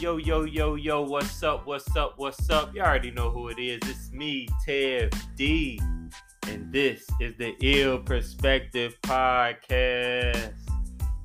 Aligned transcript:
yo, 0.00 0.16
yo, 0.16 0.44
yo, 0.44 0.74
yo, 0.74 1.02
what's 1.02 1.42
up, 1.42 1.66
what's 1.66 1.96
up, 1.96 2.14
what's 2.16 2.50
up? 2.50 2.74
You 2.74 2.82
already 2.82 3.10
know 3.10 3.30
who 3.30 3.48
it 3.48 3.58
is. 3.58 3.78
It's 3.88 4.10
me, 4.10 4.48
Tev 4.66 5.14
D. 5.36 5.80
And 6.48 6.72
this 6.72 7.06
is 7.20 7.36
the 7.36 7.54
Ill 7.60 7.98
Perspective 7.98 8.96
Podcast. 9.02 10.54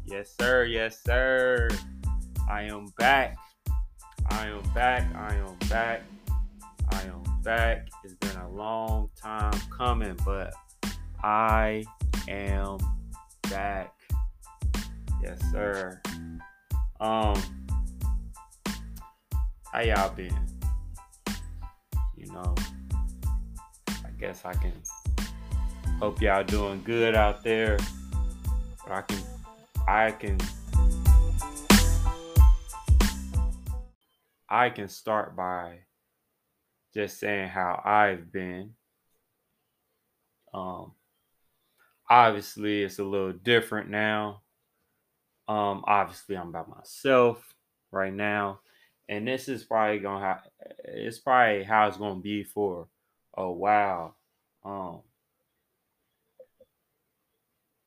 Yes, 0.06 0.36
sir, 0.40 0.66
yes, 0.66 1.02
sir. 1.04 1.70
I 2.50 2.64
am 2.64 2.88
back. 2.98 3.38
I 4.30 4.48
am 4.48 4.62
back. 4.74 5.16
I 5.16 5.36
am 5.36 5.56
back. 5.70 6.04
I 6.92 7.02
am 7.04 7.24
back. 7.44 7.90
It's 8.04 8.16
been 8.16 8.38
a 8.38 8.50
long 8.50 9.10
time 9.16 9.60
coming, 9.76 10.18
but 10.26 10.54
I 11.24 11.84
am 12.28 12.78
back. 13.50 13.94
Yes, 15.24 15.40
sir. 15.52 16.02
Um, 17.00 17.59
how 19.72 19.82
y'all 19.82 20.14
been? 20.14 20.36
You 22.16 22.32
know, 22.32 22.56
I 23.88 24.10
guess 24.20 24.44
I 24.44 24.54
can 24.54 24.74
hope 26.00 26.22
y'all 26.22 26.44
doing 26.44 26.82
good 26.84 27.16
out 27.16 27.44
there. 27.44 27.78
But 28.84 28.92
I 28.92 29.02
can, 29.02 29.24
I 29.88 30.12
can, 30.12 30.38
I 34.50 34.70
can 34.70 34.88
start 34.88 35.36
by 35.36 35.80
just 36.94 37.20
saying 37.20 37.50
how 37.50 37.82
I've 37.86 38.32
been. 38.32 38.72
Um, 40.52 40.94
obviously, 42.10 42.82
it's 42.82 42.98
a 42.98 43.04
little 43.04 43.34
different 43.34 43.90
now. 43.90 44.42
Um, 45.48 45.84
obviously, 45.86 46.36
I'm 46.36 46.52
by 46.52 46.64
myself 46.68 47.54
right 47.92 48.14
now, 48.14 48.62
and 49.10 49.28
this 49.28 49.50
is 49.50 49.66
probably 49.66 50.00
gonna. 50.00 50.42
It's 50.86 51.20
probably 51.20 51.64
how 51.64 51.88
it's 51.88 51.98
gonna 51.98 52.22
be 52.22 52.44
for 52.44 52.88
a 53.34 53.52
while. 53.52 54.16
Um, 54.64 55.02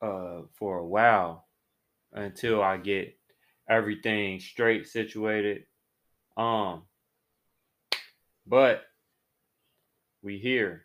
uh, 0.03 0.43
for 0.55 0.79
a 0.79 0.87
while 0.87 1.47
until 2.13 2.63
I 2.63 2.77
get 2.77 3.17
everything 3.69 4.41
straight 4.41 4.89
situated. 4.89 5.65
Um, 6.37 6.83
but 8.47 8.83
we 10.23 10.39
here. 10.39 10.85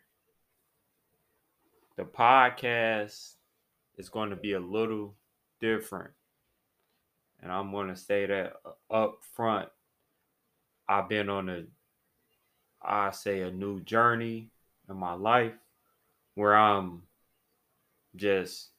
The 1.96 2.04
podcast 2.04 3.34
is 3.96 4.08
going 4.08 4.30
to 4.30 4.36
be 4.36 4.52
a 4.52 4.60
little 4.60 5.16
different. 5.60 6.12
And 7.40 7.50
I'm 7.50 7.72
going 7.72 7.88
to 7.88 7.96
say 7.96 8.26
that 8.26 8.52
up 8.90 9.18
front. 9.34 9.68
I've 10.88 11.08
been 11.08 11.28
on 11.28 11.48
a, 11.48 11.64
I 12.82 13.10
say, 13.10 13.42
a 13.42 13.50
new 13.50 13.80
journey 13.80 14.50
in 14.88 14.96
my 14.96 15.12
life 15.12 15.52
where 16.34 16.56
I'm 16.56 17.02
just 18.16 18.70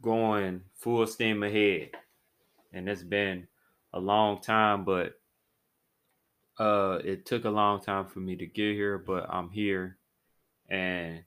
going 0.00 0.62
full 0.78 1.06
steam 1.06 1.42
ahead. 1.42 1.90
And 2.72 2.88
it's 2.88 3.02
been 3.02 3.46
a 3.92 4.00
long 4.00 4.40
time, 4.40 4.84
but 4.84 5.14
uh 6.58 6.98
it 7.02 7.24
took 7.24 7.44
a 7.44 7.50
long 7.50 7.80
time 7.80 8.06
for 8.06 8.20
me 8.20 8.36
to 8.36 8.46
get 8.46 8.74
here, 8.74 8.98
but 8.98 9.26
I'm 9.30 9.50
here 9.50 9.96
and 10.68 11.22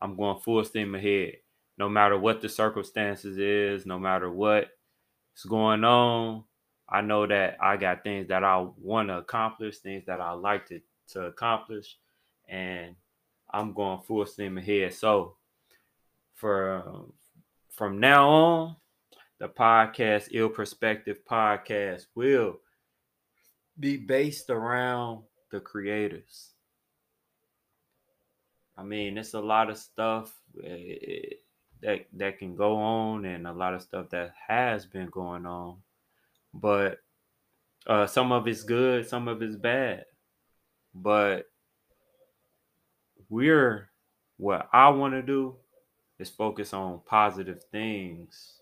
I'm 0.00 0.16
going 0.16 0.40
full 0.40 0.64
steam 0.64 0.94
ahead. 0.94 1.34
No 1.78 1.88
matter 1.88 2.18
what 2.18 2.40
the 2.40 2.48
circumstances 2.48 3.38
is, 3.38 3.86
no 3.86 3.98
matter 3.98 4.30
what 4.30 4.68
is 5.36 5.44
going 5.44 5.84
on, 5.84 6.44
I 6.88 7.02
know 7.02 7.26
that 7.26 7.58
I 7.60 7.76
got 7.76 8.02
things 8.02 8.28
that 8.28 8.44
I 8.44 8.66
want 8.80 9.08
to 9.08 9.18
accomplish, 9.18 9.78
things 9.78 10.04
that 10.06 10.20
I 10.20 10.32
like 10.32 10.66
to, 10.68 10.80
to 11.12 11.26
accomplish, 11.26 11.98
and 12.48 12.94
I'm 13.50 13.74
going 13.74 14.00
full 14.00 14.24
steam 14.26 14.58
ahead. 14.58 14.94
So 14.94 15.36
for 16.34 17.04
from 17.70 18.00
now 18.00 18.28
on, 18.28 18.76
the 19.38 19.48
podcast 19.48 20.28
Ill 20.32 20.48
Perspective 20.48 21.18
podcast 21.30 22.06
will 22.14 22.60
be 23.78 23.96
based 23.96 24.50
around 24.50 25.22
the 25.52 25.60
creators. 25.60 26.54
I 28.76 28.82
mean, 28.82 29.18
it's 29.18 29.34
a 29.34 29.40
lot 29.40 29.70
of 29.70 29.78
stuff 29.78 30.34
eh, 30.64 31.34
that 31.82 32.06
that 32.14 32.38
can 32.38 32.56
go 32.56 32.76
on, 32.76 33.24
and 33.24 33.46
a 33.46 33.52
lot 33.52 33.74
of 33.74 33.82
stuff 33.82 34.10
that 34.10 34.34
has 34.46 34.86
been 34.86 35.08
going 35.08 35.46
on, 35.46 35.78
but 36.54 36.98
uh, 37.86 38.06
some 38.06 38.32
of 38.32 38.46
it's 38.46 38.62
good, 38.62 39.08
some 39.08 39.28
of 39.28 39.42
it's 39.42 39.56
bad. 39.56 40.04
But 40.94 41.46
we're 43.28 43.90
what 44.36 44.68
I 44.72 44.88
want 44.90 45.14
to 45.14 45.22
do 45.22 45.56
is 46.18 46.30
focus 46.30 46.72
on 46.72 47.00
positive 47.06 47.62
things 47.70 48.54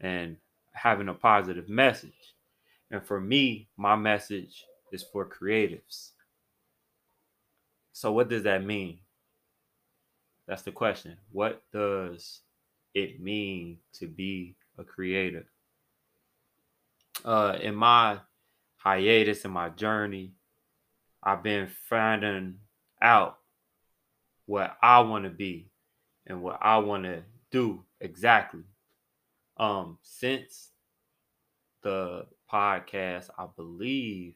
and 0.00 0.36
having 0.72 1.08
a 1.08 1.14
positive 1.14 1.68
message. 1.68 2.34
And 2.90 3.02
for 3.02 3.20
me, 3.20 3.68
my 3.76 3.96
message 3.96 4.64
is 4.92 5.02
for 5.02 5.28
creatives. 5.28 6.10
So, 7.92 8.12
what 8.12 8.28
does 8.28 8.42
that 8.42 8.64
mean? 8.64 8.98
That's 10.46 10.62
the 10.62 10.72
question. 10.72 11.16
What 11.32 11.62
does 11.72 12.40
it 12.92 13.20
mean 13.20 13.78
to 13.94 14.06
be 14.06 14.56
a 14.78 14.84
creator? 14.84 15.46
Uh, 17.22 17.58
in 17.60 17.74
my 17.74 18.18
hiatus, 18.76 19.44
in 19.44 19.50
my 19.50 19.68
journey, 19.68 20.32
I've 21.22 21.42
been 21.42 21.68
finding 21.88 22.56
out 23.00 23.38
what 24.46 24.76
I 24.82 25.00
want 25.00 25.24
to 25.24 25.30
be 25.30 25.70
and 26.26 26.42
what 26.42 26.58
I 26.60 26.78
want 26.78 27.04
to 27.04 27.22
do 27.50 27.84
exactly. 28.00 28.64
Um, 29.56 29.98
since 30.02 30.70
the 31.82 32.26
podcast, 32.50 33.30
I 33.38 33.46
believe, 33.56 34.34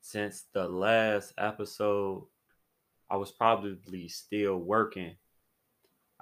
since 0.00 0.44
the 0.52 0.68
last 0.68 1.32
episode, 1.36 2.26
I 3.10 3.16
was 3.16 3.32
probably 3.32 4.08
still 4.08 4.56
working 4.56 5.16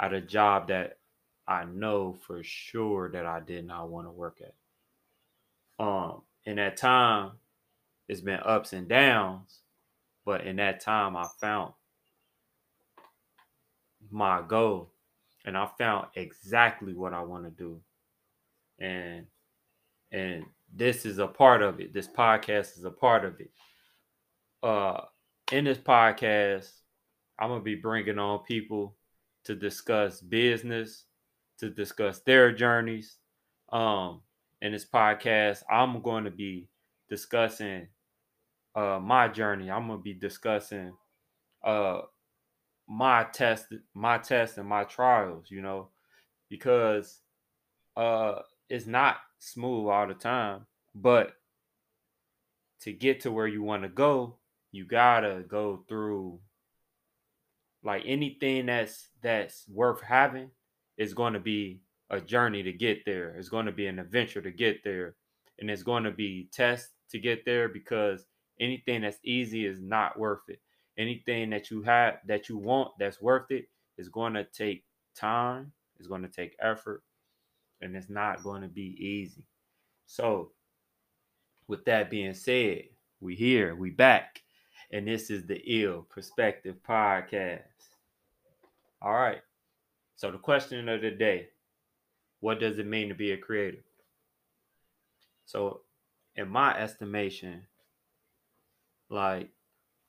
at 0.01 0.15
a 0.15 0.21
job 0.21 0.69
that 0.69 0.99
I 1.47 1.65
know 1.65 2.17
for 2.27 2.43
sure 2.43 3.11
that 3.11 3.27
I 3.27 3.41
did 3.41 3.67
not 3.67 3.89
want 3.89 4.07
to 4.07 4.11
work 4.11 4.41
at. 4.43 4.55
Um, 5.79 6.23
in 6.45 6.57
that 6.57 6.77
time, 6.77 7.33
it's 8.09 8.21
been 8.21 8.41
ups 8.45 8.73
and 8.73 8.89
downs, 8.89 9.61
but 10.25 10.47
in 10.47 10.57
that 10.57 10.81
time, 10.81 11.17
I 11.17 11.27
found 11.41 11.73
my 14.11 14.43
goal 14.47 14.91
and 15.45 15.57
I 15.57 15.69
found 15.79 16.09
exactly 16.15 16.95
what 16.95 17.15
I 17.15 17.23
want 17.23 17.45
to 17.45 17.51
do. 17.51 17.81
And 18.79 19.27
and 20.13 20.45
this 20.75 21.05
is 21.05 21.19
a 21.19 21.27
part 21.27 21.63
of 21.63 21.81
it. 21.81 21.93
This 21.93 22.09
podcast 22.09 22.79
is 22.79 22.85
a 22.85 22.91
part 22.91 23.25
of 23.25 23.41
it. 23.41 23.51
Uh 24.63 25.03
in 25.53 25.65
this 25.65 25.79
podcast, 25.79 26.71
I'm 27.39 27.49
going 27.49 27.61
to 27.61 27.65
be 27.65 27.75
bringing 27.75 28.19
on 28.19 28.41
people 28.41 28.97
to 29.45 29.55
discuss 29.55 30.21
business, 30.21 31.05
to 31.59 31.71
discuss 31.71 32.21
their 32.21 32.53
journeys. 32.53 33.17
Um 33.73 34.21
in 34.61 34.73
this 34.73 34.85
podcast, 34.85 35.63
I'm 35.71 36.03
going 36.03 36.25
to 36.25 36.31
be 36.31 36.69
discussing 37.09 37.89
uh 38.75 39.01
my 39.03 39.29
journey. 39.29 39.71
I'm 39.71 39.87
going 39.87 39.99
to 39.99 40.03
be 40.03 40.15
discussing 40.15 40.93
uh 41.65 42.03
my 42.89 43.25
test 43.25 43.67
my 43.95 44.17
test 44.17 44.57
and 44.57 44.67
my 44.67 44.83
trials 44.85 45.51
you 45.51 45.61
know 45.61 45.89
because 46.49 47.21
uh 47.97 48.37
it's 48.71 48.87
not 48.87 49.17
smooth 49.39 49.89
all 49.89 50.09
the 50.09 50.15
time 50.15 50.65
but 50.95 51.35
to 52.81 52.93
get 52.93 53.21
to 53.21 53.31
where 53.31 53.47
you 53.47 53.63
want 53.63 53.83
to 53.83 53.89
go 53.91 54.37
you 54.73 54.87
gotta 54.87 55.45
go 55.47 55.85
through 55.87 56.39
like 57.85 58.03
anything 58.07 58.67
that's 58.67 59.09
that's 59.23 59.65
worth 59.69 60.01
having 60.01 60.51
is 60.97 61.13
going 61.13 61.35
to 61.35 61.41
be 61.41 61.81
a 62.11 62.21
journey 62.21 62.63
to 62.63 62.73
get 62.73 63.05
there. 63.05 63.35
It's 63.37 63.49
going 63.49 63.67
to 63.67 63.73
be 63.73 63.87
an 63.87 63.99
adventure 63.99 64.41
to 64.41 64.51
get 64.51 64.83
there 64.85 65.15
and 65.59 65.71
it's 65.71 65.83
going 65.83 66.05
to 66.05 66.11
be 66.11 66.49
test 66.53 66.91
to 67.11 67.19
get 67.19 67.45
there 67.45 67.69
because 67.69 68.27
anything 68.61 69.03
that's 69.03 69.19
easy 69.25 69.67
is 69.67 69.81
not 69.81 70.19
worth 70.19 70.49
it. 70.49 70.61
Anything 70.97 71.51
that 71.51 71.71
you 71.71 71.83
have 71.83 72.19
that 72.27 72.49
you 72.49 72.59
want 72.59 72.93
that's 72.99 73.21
worth 73.21 73.51
it 73.51 73.69
is 73.99 74.09
going 74.09 74.35
to 74.35 74.45
take 74.45 74.85
time 75.15 75.73
it's 75.99 76.09
going 76.09 76.23
to 76.23 76.29
take 76.29 76.57
effort 76.61 77.03
and 77.81 77.97
it's 77.97 78.09
not 78.09 78.43
going 78.43 78.63
to 78.63 78.69
be 78.69 78.97
easy. 78.99 79.45
So 80.07 80.53
with 81.67 81.85
that 81.85 82.11
being 82.11 82.35
said 82.35 82.85
we 83.21 83.35
here 83.35 83.75
we 83.75 83.91
back 83.91 84.43
and 84.91 85.07
this 85.07 85.31
is 85.31 85.47
the 85.47 85.61
ill 85.67 86.07
perspective 86.09 86.77
podcast. 86.89 87.63
All 89.03 89.15
right. 89.15 89.43
So 90.17 90.31
the 90.31 90.39
question 90.39 90.89
of 90.89 91.01
the 91.03 91.11
day 91.11 91.49
what 92.41 92.61
does 92.61 92.79
it 92.79 92.87
mean 92.87 93.09
to 93.09 93.15
be 93.15 93.33
a 93.33 93.37
creator 93.37 93.83
so 95.49 95.81
in 96.37 96.47
my 96.51 96.79
estimation, 96.79 97.67
like 99.09 99.49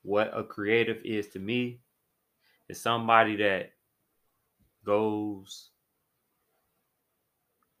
what 0.02 0.30
a 0.36 0.44
creative 0.44 1.02
is 1.02 1.28
to 1.28 1.38
me 1.38 1.80
is 2.68 2.78
somebody 2.78 3.36
that 3.36 3.72
goes 4.84 5.70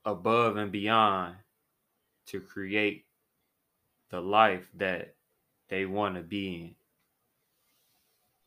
above 0.06 0.56
and 0.56 0.72
beyond 0.72 1.36
to 2.28 2.40
create 2.40 3.04
the 4.08 4.22
life 4.22 4.66
that 4.78 5.14
they 5.68 5.84
want 5.84 6.14
to 6.14 6.22
be 6.22 6.54
in. 6.62 6.74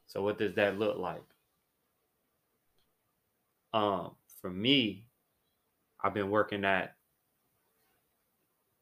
So 0.08 0.24
what 0.24 0.40
does 0.40 0.56
that 0.56 0.80
look 0.80 0.98
like? 0.98 1.24
Um, 3.74 4.16
for 4.42 4.50
me, 4.50 5.06
I've 6.04 6.14
been 6.14 6.30
working 6.30 6.66
at 6.66 6.96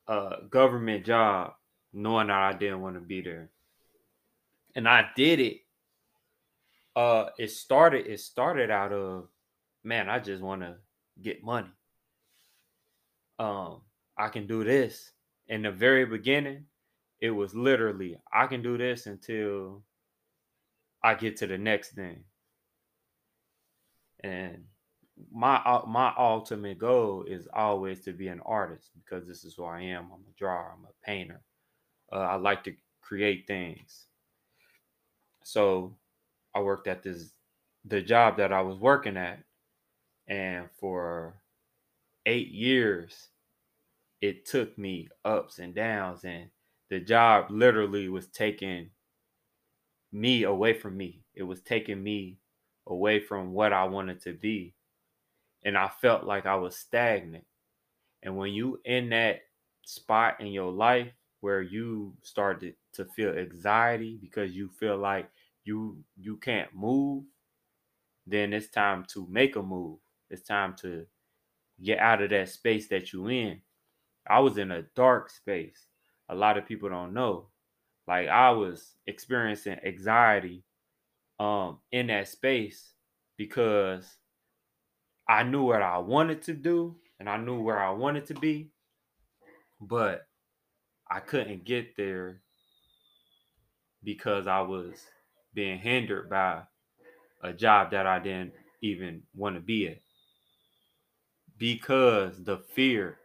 a 0.07 0.38
government 0.50 1.06
job 1.06 1.53
knowing 1.94 2.27
that 2.27 2.38
I 2.38 2.53
didn't 2.53 2.81
want 2.81 2.95
to 2.95 3.01
be 3.01 3.21
there. 3.21 3.50
And 4.75 4.88
I 4.88 5.09
did 5.15 5.39
it. 5.39 5.57
Uh 6.95 7.27
it 7.38 7.51
started 7.51 8.07
it 8.07 8.19
started 8.19 8.69
out 8.69 8.91
of 8.91 9.27
man, 9.83 10.09
I 10.09 10.19
just 10.19 10.41
want 10.41 10.62
to 10.62 10.75
get 11.21 11.44
money. 11.44 11.69
Um, 13.39 13.81
I 14.18 14.27
can 14.27 14.45
do 14.45 14.63
this. 14.63 15.12
In 15.47 15.63
the 15.63 15.71
very 15.71 16.06
beginning, 16.06 16.65
it 17.19 17.31
was 17.31 17.56
literally 17.56 18.18
I 18.31 18.47
can 18.47 18.62
do 18.62 18.77
this 18.77 19.06
until 19.06 19.83
I 21.03 21.15
get 21.15 21.38
to 21.38 21.47
the 21.47 21.57
next 21.57 21.91
thing. 21.91 22.23
And 24.23 24.65
my 25.31 25.56
uh, 25.57 25.83
my 25.88 26.13
ultimate 26.18 26.77
goal 26.77 27.23
is 27.23 27.47
always 27.53 28.01
to 28.01 28.13
be 28.13 28.27
an 28.27 28.41
artist 28.45 28.91
because 28.95 29.27
this 29.27 29.44
is 29.44 29.56
who 29.56 29.65
I 29.65 29.81
am. 29.81 30.06
I'm 30.06 30.21
a 30.21 30.38
drawer. 30.38 30.73
I'm 30.77 30.85
a 30.85 31.06
painter. 31.06 31.41
Uh, 32.12 32.19
I 32.19 32.35
like 32.35 32.63
to 32.65 32.75
create 33.01 33.47
things. 33.47 34.07
So 35.44 35.95
I 36.56 36.62
worked 36.62 36.88
at 36.88 37.03
this 37.03 37.33
the 37.85 38.01
job 38.01 38.38
that 38.38 38.53
I 38.53 38.62
was 38.62 38.77
working 38.77 39.18
at, 39.18 39.44
and 40.27 40.69
for 40.79 41.41
eight 42.25 42.50
years, 42.50 43.29
it 44.21 44.45
took 44.45 44.77
me 44.77 45.09
ups 45.25 45.59
and 45.59 45.73
downs, 45.73 46.23
and 46.23 46.50
the 46.89 47.00
job 47.00 47.50
literally 47.50 48.09
was 48.09 48.27
taking 48.27 48.89
me 50.12 50.44
away 50.44 50.73
from 50.73 50.97
me. 50.97 51.23
It 51.33 51.44
was 51.44 51.62
taking 51.62 52.03
me 52.03 52.38
away 52.88 53.19
from 53.19 53.53
what 53.53 53.73
I 53.73 53.85
wanted 53.85 54.21
to 54.21 54.33
be 54.33 54.73
and 55.63 55.77
I 55.77 55.89
felt 55.89 56.23
like 56.25 56.45
I 56.45 56.55
was 56.55 56.75
stagnant. 56.77 57.45
And 58.23 58.37
when 58.37 58.53
you 58.53 58.79
in 58.85 59.09
that 59.09 59.41
spot 59.83 60.39
in 60.41 60.47
your 60.47 60.71
life 60.71 61.11
where 61.41 61.61
you 61.61 62.15
started 62.21 62.75
to 62.93 63.05
feel 63.05 63.31
anxiety 63.37 64.17
because 64.21 64.55
you 64.55 64.69
feel 64.69 64.97
like 64.97 65.29
you 65.63 66.03
you 66.17 66.37
can't 66.37 66.73
move, 66.75 67.23
then 68.27 68.53
it's 68.53 68.69
time 68.69 69.05
to 69.09 69.27
make 69.29 69.55
a 69.55 69.63
move. 69.63 69.99
It's 70.29 70.43
time 70.43 70.75
to 70.77 71.05
get 71.83 71.99
out 71.99 72.21
of 72.21 72.29
that 72.31 72.49
space 72.49 72.87
that 72.89 73.13
you 73.13 73.27
in. 73.27 73.61
I 74.27 74.39
was 74.39 74.57
in 74.57 74.71
a 74.71 74.83
dark 74.95 75.29
space. 75.29 75.87
A 76.29 76.35
lot 76.35 76.57
of 76.57 76.65
people 76.67 76.89
don't 76.89 77.13
know. 77.13 77.49
Like 78.07 78.27
I 78.27 78.51
was 78.51 78.95
experiencing 79.07 79.79
anxiety 79.85 80.63
um 81.39 81.79
in 81.91 82.07
that 82.07 82.27
space 82.27 82.93
because 83.37 84.17
I 85.31 85.44
knew 85.44 85.63
what 85.63 85.81
I 85.81 85.98
wanted 86.00 86.42
to 86.44 86.54
do 86.54 86.98
and 87.18 87.30
I 87.30 87.38
knew 87.38 87.62
where 87.62 87.80
I 87.80 87.92
wanted 87.92 88.25
to 88.28 88.33
be, 88.33 88.69
but 89.80 90.28
I 91.10 91.22
couldn't 91.22 91.63
get 91.63 91.95
there 91.95 92.42
because 94.04 94.45
I 94.45 94.60
was 94.60 94.94
being 95.54 95.80
hindered 95.80 96.30
by 96.30 96.63
a 97.42 97.54
job 97.54 97.92
that 97.92 98.06
I 98.06 98.19
didn't 98.19 98.51
even 98.81 99.24
want 99.33 99.56
to 99.56 99.62
be 99.62 99.88
at. 99.88 100.00
Because 101.57 102.44
the 102.44 102.57
fear 102.57 103.18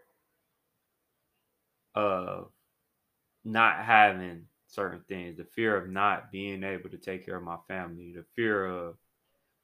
of 1.96 2.52
not 3.44 3.84
having 3.84 4.46
certain 4.68 5.02
things, 5.08 5.38
the 5.38 5.44
fear 5.56 5.76
of 5.76 5.90
not 5.90 6.30
being 6.30 6.62
able 6.62 6.88
to 6.90 6.98
take 6.98 7.26
care 7.26 7.36
of 7.36 7.42
my 7.42 7.58
family, 7.66 8.12
the 8.14 8.24
fear 8.36 8.64
of 8.64 8.94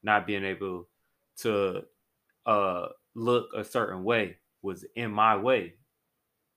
not 0.02 0.26
being 0.26 0.44
able 0.44 0.88
to 1.36 1.84
uh 2.46 2.88
look 3.14 3.50
a 3.56 3.64
certain 3.64 4.04
way 4.04 4.36
was 4.62 4.84
in 4.96 5.10
my 5.10 5.36
way. 5.36 5.74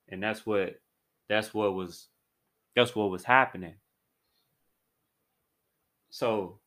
And 0.10 0.22
that's 0.22 0.46
what 0.46 0.80
that's 1.28 1.54
what 1.54 1.74
was 1.74 2.08
that's 2.76 2.96
what 2.96 3.10
was 3.10 3.24
happening. 3.24 3.76
So 6.10 6.60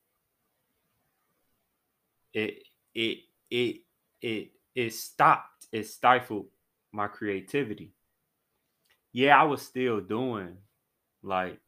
it 2.32 2.62
it 2.94 3.18
it 3.50 3.80
it 4.20 4.50
it 4.74 4.92
stopped 4.92 5.66
it 5.72 5.86
stifled 5.86 6.46
my 6.92 7.06
creativity. 7.06 7.92
Yeah 9.12 9.40
i 9.40 9.44
was 9.44 9.62
still 9.62 10.00
doing 10.00 10.56
like 11.22 11.58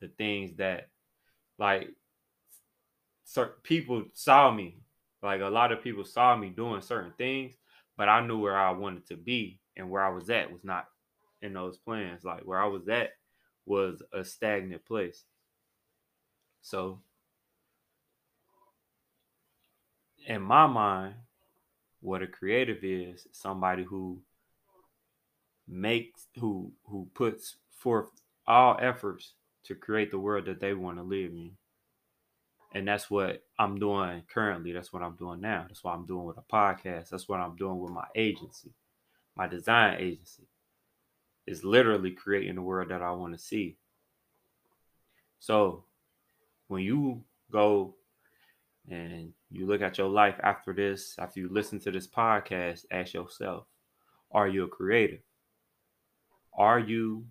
the 0.00 0.08
things 0.08 0.56
that 0.56 0.88
like 1.58 1.88
certain 3.24 3.60
people 3.62 4.04
saw 4.14 4.50
me 4.50 4.78
like 5.22 5.40
a 5.40 5.46
lot 5.48 5.72
of 5.72 5.82
people 5.82 6.04
saw 6.04 6.36
me 6.36 6.50
doing 6.50 6.80
certain 6.80 7.12
things, 7.18 7.54
but 7.96 8.08
I 8.08 8.26
knew 8.26 8.38
where 8.38 8.56
I 8.56 8.70
wanted 8.70 9.06
to 9.08 9.16
be 9.16 9.60
and 9.76 9.90
where 9.90 10.02
I 10.02 10.10
was 10.10 10.30
at 10.30 10.52
was 10.52 10.64
not 10.64 10.86
in 11.42 11.52
those 11.52 11.78
plans. 11.78 12.24
Like 12.24 12.42
where 12.42 12.60
I 12.60 12.66
was 12.66 12.88
at 12.88 13.10
was 13.66 14.02
a 14.12 14.24
stagnant 14.24 14.84
place. 14.86 15.24
So 16.62 17.00
in 20.26 20.42
my 20.42 20.66
mind, 20.66 21.14
what 22.00 22.22
a 22.22 22.26
creative 22.26 22.82
is 22.82 23.26
somebody 23.32 23.84
who 23.84 24.20
makes 25.68 26.26
who 26.38 26.72
who 26.84 27.08
puts 27.14 27.56
forth 27.70 28.08
all 28.46 28.76
efforts 28.80 29.34
to 29.64 29.74
create 29.74 30.10
the 30.10 30.18
world 30.18 30.46
that 30.46 30.60
they 30.60 30.74
want 30.74 30.96
to 30.96 31.02
live 31.02 31.30
in 31.30 31.52
and 32.72 32.86
that's 32.86 33.10
what 33.10 33.42
I'm 33.58 33.78
doing 33.78 34.22
currently. 34.32 34.72
That's 34.72 34.92
what 34.92 35.02
I'm 35.02 35.16
doing 35.16 35.40
now. 35.40 35.64
That's 35.66 35.82
what 35.82 35.94
I'm 35.94 36.06
doing 36.06 36.24
with 36.24 36.38
a 36.38 36.42
podcast. 36.52 37.10
That's 37.10 37.28
what 37.28 37.40
I'm 37.40 37.56
doing 37.56 37.78
with 37.78 37.92
my 37.92 38.06
agency, 38.14 38.70
my 39.36 39.46
design 39.46 39.96
agency. 39.98 40.44
Is 41.46 41.64
literally 41.64 42.12
creating 42.12 42.54
the 42.54 42.62
world 42.62 42.90
that 42.90 43.02
I 43.02 43.10
want 43.10 43.32
to 43.32 43.38
see. 43.38 43.76
So 45.40 45.84
when 46.68 46.82
you 46.84 47.24
go 47.50 47.96
and 48.88 49.32
you 49.50 49.66
look 49.66 49.82
at 49.82 49.98
your 49.98 50.08
life 50.08 50.36
after 50.44 50.72
this, 50.72 51.16
after 51.18 51.40
you 51.40 51.48
listen 51.48 51.80
to 51.80 51.90
this 51.90 52.06
podcast, 52.06 52.84
ask 52.92 53.14
yourself, 53.14 53.64
are 54.30 54.46
you 54.46 54.64
a 54.64 54.68
creative? 54.68 55.22
Are 56.56 56.78
you 56.78 57.24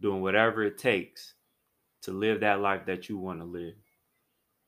doing 0.00 0.22
whatever 0.22 0.62
it 0.62 0.78
takes 0.78 1.34
to 2.02 2.12
live 2.12 2.40
that 2.40 2.60
life 2.60 2.86
that 2.86 3.10
you 3.10 3.18
want 3.18 3.40
to 3.40 3.44
live? 3.44 3.74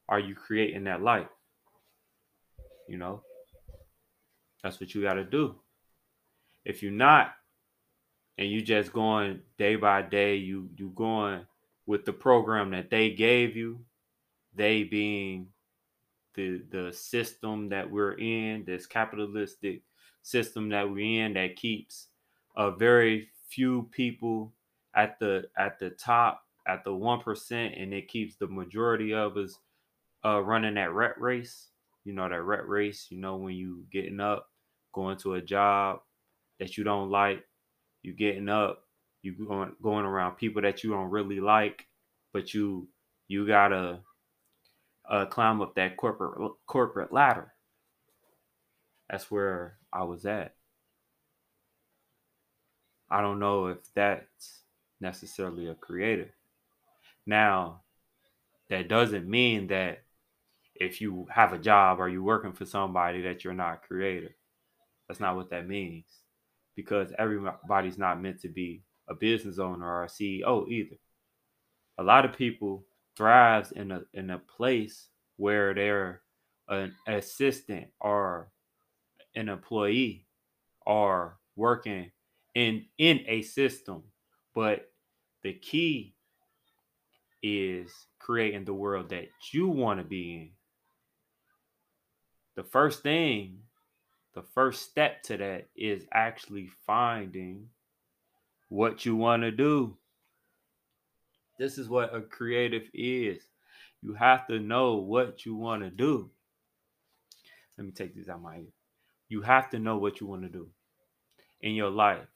Are 0.08 0.20
you 0.20 0.34
creating 0.34 0.84
that 0.84 1.02
light? 1.02 1.28
You 2.88 2.96
know, 2.96 3.22
that's 4.62 4.80
what 4.80 4.94
you 4.94 5.02
got 5.02 5.14
to 5.14 5.24
do. 5.24 5.56
If 6.64 6.82
you're 6.82 6.92
not, 6.92 7.32
and 8.38 8.48
you 8.50 8.62
just 8.62 8.92
going 8.92 9.40
day 9.58 9.76
by 9.76 10.02
day, 10.02 10.36
you 10.36 10.70
you 10.76 10.90
going 10.94 11.44
with 11.86 12.04
the 12.04 12.12
program 12.12 12.70
that 12.70 12.90
they 12.90 13.10
gave 13.10 13.56
you, 13.56 13.80
they 14.54 14.84
being 14.84 15.48
the 16.34 16.62
the 16.70 16.92
system 16.92 17.68
that 17.70 17.90
we're 17.90 18.12
in, 18.12 18.64
this 18.64 18.86
capitalistic 18.86 19.82
system 20.22 20.68
that 20.68 20.88
we're 20.88 21.26
in 21.26 21.34
that 21.34 21.56
keeps 21.56 22.08
a 22.56 22.70
very 22.70 23.28
few 23.48 23.88
people 23.92 24.52
at 24.94 25.18
the 25.18 25.44
at 25.56 25.78
the 25.78 25.90
top 25.90 26.42
at 26.66 26.84
the 26.84 26.94
one 26.94 27.20
percent 27.20 27.74
and 27.76 27.94
it 27.94 28.08
keeps 28.08 28.36
the 28.36 28.46
majority 28.46 29.14
of 29.14 29.36
us 29.36 29.58
uh, 30.24 30.40
running 30.40 30.74
that 30.74 30.92
rat 30.92 31.20
race. 31.20 31.68
You 32.04 32.12
know 32.12 32.28
that 32.28 32.42
rat 32.42 32.68
race. 32.68 33.06
You 33.10 33.18
know 33.18 33.36
when 33.36 33.54
you 33.54 33.84
getting 33.92 34.20
up, 34.20 34.48
going 34.92 35.18
to 35.18 35.34
a 35.34 35.42
job 35.42 36.00
that 36.58 36.76
you 36.76 36.84
don't 36.84 37.10
like, 37.10 37.44
you 38.02 38.12
getting 38.12 38.48
up, 38.48 38.84
you 39.22 39.32
going 39.32 39.72
going 39.82 40.04
around 40.04 40.36
people 40.36 40.62
that 40.62 40.82
you 40.82 40.90
don't 40.90 41.10
really 41.10 41.40
like, 41.40 41.86
but 42.32 42.54
you 42.54 42.88
you 43.28 43.46
gotta 43.46 44.00
uh, 45.08 45.26
climb 45.26 45.60
up 45.60 45.74
that 45.74 45.96
corporate 45.96 46.52
corporate 46.66 47.12
ladder. 47.12 47.52
That's 49.10 49.30
where 49.30 49.78
I 49.92 50.04
was 50.04 50.26
at. 50.26 50.54
I 53.10 53.22
don't 53.22 53.38
know 53.38 53.66
if 53.68 53.78
that's 53.94 54.60
necessarily 55.00 55.68
a 55.68 55.74
creative. 55.74 56.30
Now, 57.26 57.82
that 58.68 58.88
doesn't 58.88 59.28
mean 59.28 59.68
that 59.68 60.02
if 60.80 61.00
you 61.00 61.26
have 61.30 61.52
a 61.52 61.58
job 61.58 62.00
or 62.00 62.08
you're 62.08 62.22
working 62.22 62.52
for 62.52 62.64
somebody 62.64 63.22
that 63.22 63.44
you're 63.44 63.54
not 63.54 63.82
creative. 63.82 64.32
That's 65.06 65.20
not 65.20 65.36
what 65.36 65.50
that 65.50 65.68
means. 65.68 66.06
Because 66.76 67.12
everybody's 67.18 67.98
not 67.98 68.22
meant 68.22 68.40
to 68.42 68.48
be 68.48 68.82
a 69.08 69.14
business 69.14 69.58
owner 69.58 69.86
or 69.86 70.04
a 70.04 70.08
CEO 70.08 70.68
either. 70.68 70.96
A 71.98 72.02
lot 72.02 72.24
of 72.24 72.36
people 72.36 72.84
thrives 73.16 73.72
in 73.72 73.90
a 73.90 74.02
in 74.14 74.30
a 74.30 74.38
place 74.38 75.08
where 75.36 75.74
they're 75.74 76.22
an 76.68 76.94
assistant 77.08 77.88
or 78.00 78.48
an 79.34 79.48
employee 79.48 80.26
or 80.86 81.38
working 81.56 82.10
in 82.54 82.84
in 82.98 83.20
a 83.26 83.42
system 83.42 84.02
but 84.54 84.90
the 85.42 85.52
key 85.52 86.14
is 87.42 87.90
creating 88.18 88.64
the 88.64 88.74
world 88.74 89.08
that 89.10 89.28
you 89.52 89.68
want 89.68 90.00
to 90.00 90.04
be 90.04 90.34
in 90.34 90.50
the 92.58 92.64
first 92.64 93.02
thing 93.04 93.58
the 94.34 94.42
first 94.42 94.82
step 94.82 95.22
to 95.22 95.36
that 95.36 95.68
is 95.76 96.04
actually 96.12 96.68
finding 96.86 97.68
what 98.68 99.04
you 99.06 99.16
want 99.16 99.42
to 99.42 99.50
do. 99.50 99.96
This 101.58 101.78
is 101.78 101.88
what 101.88 102.14
a 102.14 102.20
creative 102.20 102.88
is. 102.92 103.42
You 104.02 104.14
have 104.14 104.46
to 104.48 104.60
know 104.60 104.96
what 104.96 105.46
you 105.46 105.56
want 105.56 105.82
to 105.82 105.90
do. 105.90 106.30
Let 107.76 107.86
me 107.86 107.92
take 107.92 108.14
this 108.14 108.28
out 108.28 108.42
my 108.42 108.56
ear 108.58 108.72
you 109.28 109.42
have 109.42 109.70
to 109.70 109.78
know 109.78 109.98
what 109.98 110.20
you 110.20 110.26
want 110.26 110.42
to 110.42 110.48
do 110.48 110.68
in 111.60 111.74
your 111.74 111.90
life. 111.90 112.26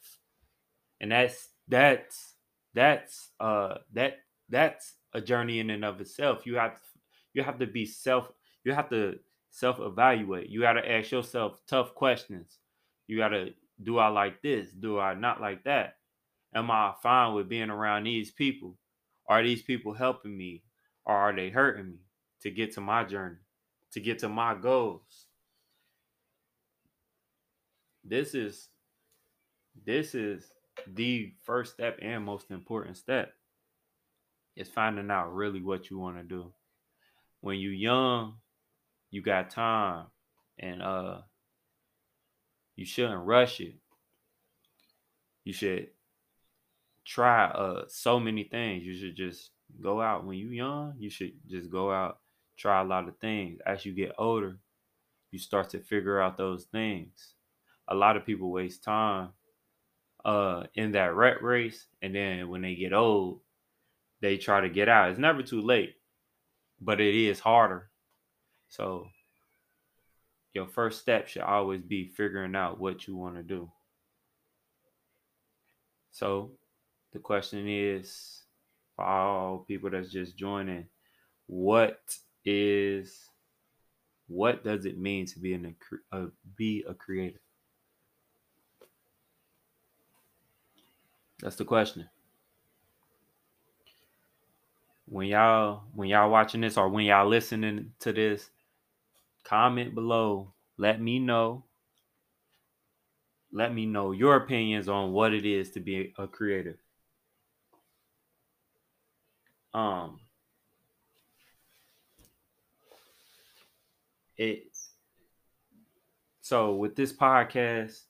And 1.01 1.11
that's 1.11 1.49
that's 1.69 2.35
that's 2.75 3.31
uh 3.41 3.79
that 3.95 4.19
that's 4.49 4.95
a 5.15 5.21
journey 5.21 5.59
in 5.59 5.71
and 5.71 5.85
of 5.85 6.01
itself. 6.01 6.47
You 6.47 6.57
have 6.57 6.79
you 7.35 7.43
have 7.43 7.59
to 7.59 7.67
be 7.67 7.87
self 7.87 8.31
you 8.65 8.73
have 8.73 8.91
to 8.91 9.19
self 9.53 9.79
evaluate 9.81 10.49
you 10.49 10.63
got 10.63 10.73
to 10.73 10.91
ask 10.91 11.13
yourself 11.13 11.61
tough 11.69 11.95
questions. 11.95 12.59
You 13.07 13.19
got 13.19 13.29
to 13.29 13.51
do 13.83 13.99
i 13.99 14.09
like 14.09 14.43
this? 14.43 14.71
Do 14.71 14.99
i 14.99 15.15
not 15.15 15.41
like 15.41 15.65
that? 15.65 15.99
Am 16.55 16.71
i 16.71 16.93
fine 17.03 17.35
with 17.35 17.49
being 17.49 17.71
around 17.71 18.05
these 18.05 18.31
people? 18.31 18.77
Are 19.29 19.43
these 19.43 19.63
people 19.63 19.93
helping 19.93 20.37
me? 20.37 20.65
Or 21.05 21.15
are 21.15 21.35
they 21.35 21.51
hurting 21.51 21.91
me 21.91 21.99
to 22.41 22.51
get 22.51 22.73
to 22.75 22.81
my 22.81 23.05
journey 23.05 23.37
to 23.93 24.01
get 24.01 24.21
to 24.21 24.29
my 24.29 24.55
goals? 24.55 25.27
This 28.05 28.35
is 28.35 28.69
this 29.85 30.15
is 30.15 30.51
the 30.87 31.33
first 31.43 31.75
step 31.75 31.99
and 32.01 32.25
most 32.25 32.51
important 32.51 32.97
step. 32.97 33.33
Is 34.57 34.69
finding 34.69 35.11
out 35.11 35.35
really 35.35 35.63
what 35.63 35.91
you 35.91 35.99
want 35.99 36.17
to 36.17 36.23
do. 36.23 36.53
When 37.41 37.59
you're 37.59 37.73
young 37.73 38.35
you 39.13 39.21
got 39.23 39.51
time 39.51 40.07
and 40.59 40.83
uh 40.83 41.19
you 42.75 42.85
shouldn't 42.87 43.25
rush 43.25 43.61
it. 43.61 43.77
You 45.45 45.53
should 45.53 45.91
try 47.05 47.45
uh 47.45 47.85
so 47.89 48.19
many 48.19 48.45
things. 48.45 48.85
You 48.85 48.97
should 48.97 49.15
just 49.15 49.51
go 49.81 50.01
out 50.01 50.25
when 50.25 50.39
you 50.39 50.49
young. 50.49 50.95
You 50.99 51.11
should 51.11 51.35
just 51.47 51.71
go 51.71 51.93
out 51.93 52.19
try 52.57 52.81
a 52.81 52.85
lot 52.85 53.07
of 53.07 53.19
things. 53.19 53.61
As 53.65 53.85
you 53.87 53.93
get 53.93 54.15
older 54.19 54.59
you 55.31 55.39
start 55.39 55.71
to 55.71 55.81
figure 55.81 56.21
out 56.21 56.37
those 56.37 56.65
things. 56.65 57.35
A 57.89 57.95
lot 57.95 58.17
of 58.17 58.27
people 58.27 58.51
waste 58.51 58.83
time 58.83 59.29
uh 60.25 60.65
in 60.75 60.93
that 60.93 61.15
rat 61.15 61.43
race 61.43 61.87
and 62.01 62.15
then 62.15 62.49
when 62.49 62.63
they 62.63 62.75
get 62.75 62.95
old 62.95 63.41
they 64.23 64.39
try 64.39 64.63
to 64.63 64.71
get 64.71 64.89
out. 64.89 65.11
It's 65.11 65.19
never 65.19 65.43
too 65.43 65.61
late 65.61 65.97
but 66.81 67.01
it 67.01 67.15
is 67.15 67.39
harder 67.39 67.92
so 68.73 69.07
your 70.55 70.67
first 70.67 71.01
step 71.01 71.29
should 71.29 71.43
always 71.43 71.83
be 71.83 72.07
figuring 72.09 72.57
out 72.57 72.81
what 72.81 73.07
you 73.07 73.15
want 73.15 73.37
to 73.37 73.43
do 73.43 73.71
so 76.11 76.51
the 77.13 77.19
question 77.19 77.69
is 77.69 78.43
for 78.97 79.05
all 79.05 79.65
people 79.69 79.91
that's 79.91 80.11
just 80.11 80.37
joining 80.37 80.87
what 81.47 82.01
is 82.45 83.29
what 84.29 84.65
does 84.65 84.87
it 84.87 84.99
mean 84.99 85.27
to 85.27 85.39
be 85.39 85.53
an 85.53 85.77
a, 86.13 86.17
uh, 86.17 86.27
be 86.57 86.83
a 86.89 86.95
creator 86.95 87.43
That's 91.43 91.57
the 91.57 91.65
question. 91.65 92.09
When 95.07 95.27
y'all 95.27 95.83
when 95.93 96.09
y'all 96.09 96.31
watching 96.31 96.61
this 96.61 96.77
or 96.77 96.89
when 96.89 97.05
y'all 97.05 97.29
listening 97.29 97.93
to 97.99 98.13
this, 98.13 98.49
comment 99.45 99.95
below. 99.95 100.53
Let 100.79 101.01
me 101.01 101.19
know. 101.19 101.65
Let 103.53 103.75
me 103.75 103.87
know 103.87 104.13
your 104.13 104.37
opinions 104.37 104.89
on 104.89 105.13
what 105.13 105.35
it 105.35 105.45
is 105.45 105.71
to 105.73 105.81
be 105.81 106.15
a 106.19 106.27
creative. 106.27 106.79
Um 109.75 110.21
it 114.37 114.65
so 116.41 116.75
with 116.75 116.97
this 116.97 117.13
podcast, 117.13 118.03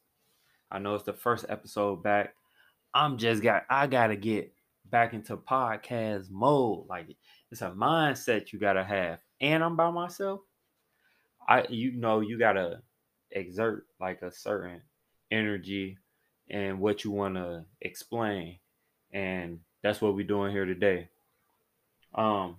I 0.71 0.79
know 0.79 0.95
it's 0.95 1.05
the 1.05 1.12
first 1.12 1.45
episode 1.49 2.03
back. 2.03 2.35
I'm 2.95 3.19
just 3.19 3.43
got 3.43 3.65
I 3.69 3.87
gotta 3.87 4.17
get 4.17 4.53
back 4.91 5.12
into 5.15 5.37
podcast 5.37 6.31
mode. 6.31 6.87
Like 6.89 7.17
it's 7.51 7.62
a 7.62 7.71
mindset 7.71 8.53
you 8.53 8.59
gotta 8.59 8.85
have. 8.85 9.21
And 9.41 9.62
I'm 9.62 9.77
by 9.77 9.91
myself. 9.91 10.41
I 11.49 11.67
you 11.69 11.93
know 11.93 12.21
you 12.21 12.39
gotta 12.39 12.83
exert 13.31 13.87
like 14.01 14.23
a 14.23 14.33
certain 14.33 14.81
energy 15.31 15.99
and 16.51 16.81
what 16.81 17.05
you 17.05 17.11
wanna 17.11 17.67
explain. 17.81 18.59
And 19.13 19.61
that's 19.83 20.01
what 20.01 20.15
we're 20.15 20.27
doing 20.27 20.53
here 20.53 20.65
today. 20.65 21.09
Um 22.15 22.57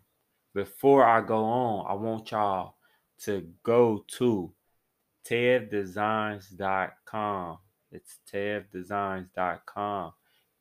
before 0.54 1.06
I 1.06 1.22
go 1.22 1.44
on, 1.44 1.88
I 1.90 1.94
want 1.94 2.30
y'all 2.32 2.75
to 3.22 3.48
go 3.63 4.06
to 4.20 4.54
tevdesigns.com. 5.25 7.58
It's 7.92 8.20
tevdesigns.com 8.32 10.13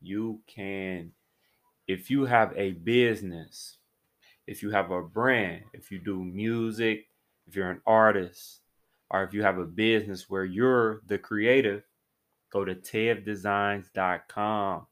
you 0.03 0.41
can 0.45 1.11
if 1.87 2.11
you 2.11 2.25
have 2.25 2.53
a 2.57 2.71
business 2.71 3.77
if 4.45 4.61
you 4.61 4.69
have 4.69 4.91
a 4.91 5.01
brand 5.01 5.63
if 5.73 5.91
you 5.91 5.97
do 5.97 6.23
music 6.23 7.07
if 7.47 7.55
you're 7.55 7.69
an 7.69 7.81
artist 7.85 8.61
or 9.09 9.23
if 9.23 9.33
you 9.33 9.43
have 9.43 9.57
a 9.57 9.65
business 9.65 10.29
where 10.29 10.45
you're 10.45 11.01
the 11.07 11.17
creative 11.17 11.83
go 12.51 12.65
to 12.65 12.75
tevdesigns.com 12.75 14.85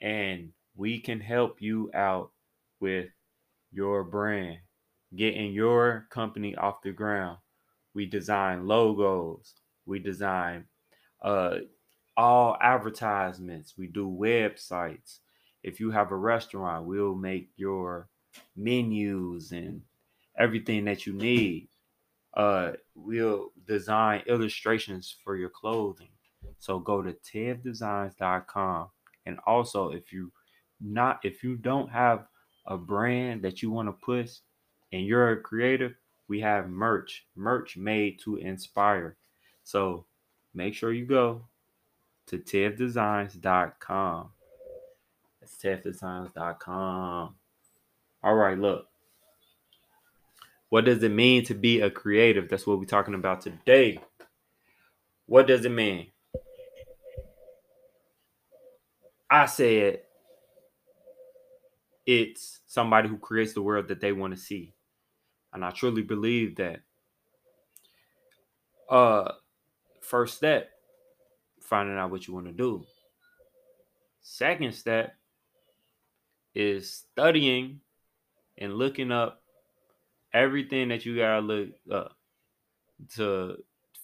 and 0.00 0.52
we 0.76 0.98
can 0.98 1.20
help 1.20 1.62
you 1.62 1.90
out 1.94 2.32
with 2.80 3.08
your 3.72 4.04
brand 4.04 4.58
getting 5.14 5.52
your 5.52 6.06
company 6.10 6.56
off 6.56 6.82
the 6.82 6.92
ground 6.92 7.38
we 7.94 8.06
design 8.06 8.66
logos 8.66 9.54
we 9.86 9.98
design 9.98 10.64
uh, 11.22 11.58
all 12.16 12.56
advertisements. 12.60 13.74
We 13.76 13.88
do 13.88 14.08
websites. 14.08 15.18
If 15.62 15.80
you 15.80 15.90
have 15.90 16.12
a 16.12 16.16
restaurant, 16.16 16.86
we'll 16.86 17.14
make 17.14 17.50
your 17.56 18.08
menus 18.56 19.52
and 19.52 19.82
everything 20.38 20.84
that 20.84 21.06
you 21.06 21.12
need. 21.12 21.68
Uh, 22.34 22.72
we'll 22.94 23.50
design 23.66 24.22
illustrations 24.26 25.16
for 25.22 25.36
your 25.36 25.50
clothing. 25.50 26.08
So 26.58 26.78
go 26.78 27.02
to 27.02 27.12
tevdesigns.com. 27.12 28.88
And 29.26 29.38
also, 29.46 29.90
if 29.90 30.12
you 30.12 30.32
not 30.80 31.20
if 31.22 31.42
you 31.42 31.56
don't 31.56 31.90
have 31.90 32.26
a 32.66 32.76
brand 32.76 33.42
that 33.42 33.62
you 33.62 33.70
want 33.70 33.88
to 33.88 33.92
push 33.92 34.32
and 34.92 35.06
you're 35.06 35.32
a 35.32 35.40
creative, 35.40 35.94
we 36.28 36.40
have 36.40 36.68
merch, 36.68 37.26
merch 37.36 37.76
made 37.76 38.18
to 38.20 38.36
inspire. 38.36 39.16
So 39.62 40.06
make 40.54 40.74
sure 40.74 40.92
you 40.92 41.06
go 41.06 41.46
to 42.26 42.38
tevdesigns.com. 42.38 44.30
That's 45.40 45.56
tevdesigns.com. 45.56 47.34
All 48.22 48.34
right, 48.34 48.58
look. 48.58 48.86
What 50.74 50.86
does 50.86 51.04
it 51.04 51.12
mean 51.12 51.44
to 51.44 51.54
be 51.54 51.82
a 51.82 51.88
creative? 51.88 52.48
That's 52.48 52.66
what 52.66 52.80
we're 52.80 52.84
talking 52.84 53.14
about 53.14 53.42
today. 53.42 54.00
What 55.26 55.46
does 55.46 55.64
it 55.64 55.70
mean? 55.70 56.08
I 59.30 59.46
said 59.46 60.00
it's 62.04 62.58
somebody 62.66 63.08
who 63.08 63.18
creates 63.18 63.52
the 63.52 63.62
world 63.62 63.86
that 63.86 64.00
they 64.00 64.10
want 64.10 64.34
to 64.34 64.40
see. 64.40 64.74
And 65.52 65.64
I 65.64 65.70
truly 65.70 66.02
believe 66.02 66.56
that. 66.56 66.80
Uh 68.90 69.30
first 70.00 70.36
step 70.36 70.70
finding 71.60 71.96
out 71.96 72.10
what 72.10 72.26
you 72.26 72.34
want 72.34 72.46
to 72.46 72.52
do. 72.52 72.84
Second 74.22 74.74
step 74.74 75.14
is 76.52 76.90
studying 77.12 77.78
and 78.58 78.74
looking 78.74 79.12
up 79.12 79.43
everything 80.34 80.88
that 80.88 81.06
you 81.06 81.16
gotta 81.16 81.40
look 81.40 81.68
up 81.90 82.16
to 83.16 83.56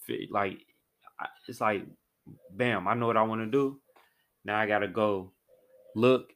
fit. 0.06 0.30
Like 0.30 0.60
it's 1.48 1.60
like, 1.60 1.84
bam, 2.52 2.88
I 2.88 2.94
know 2.94 3.06
what 3.06 3.16
I 3.16 3.22
want 3.22 3.42
to 3.42 3.46
do. 3.46 3.80
Now 4.44 4.58
I 4.58 4.66
gotta 4.66 4.88
go 4.88 5.32
look 5.94 6.32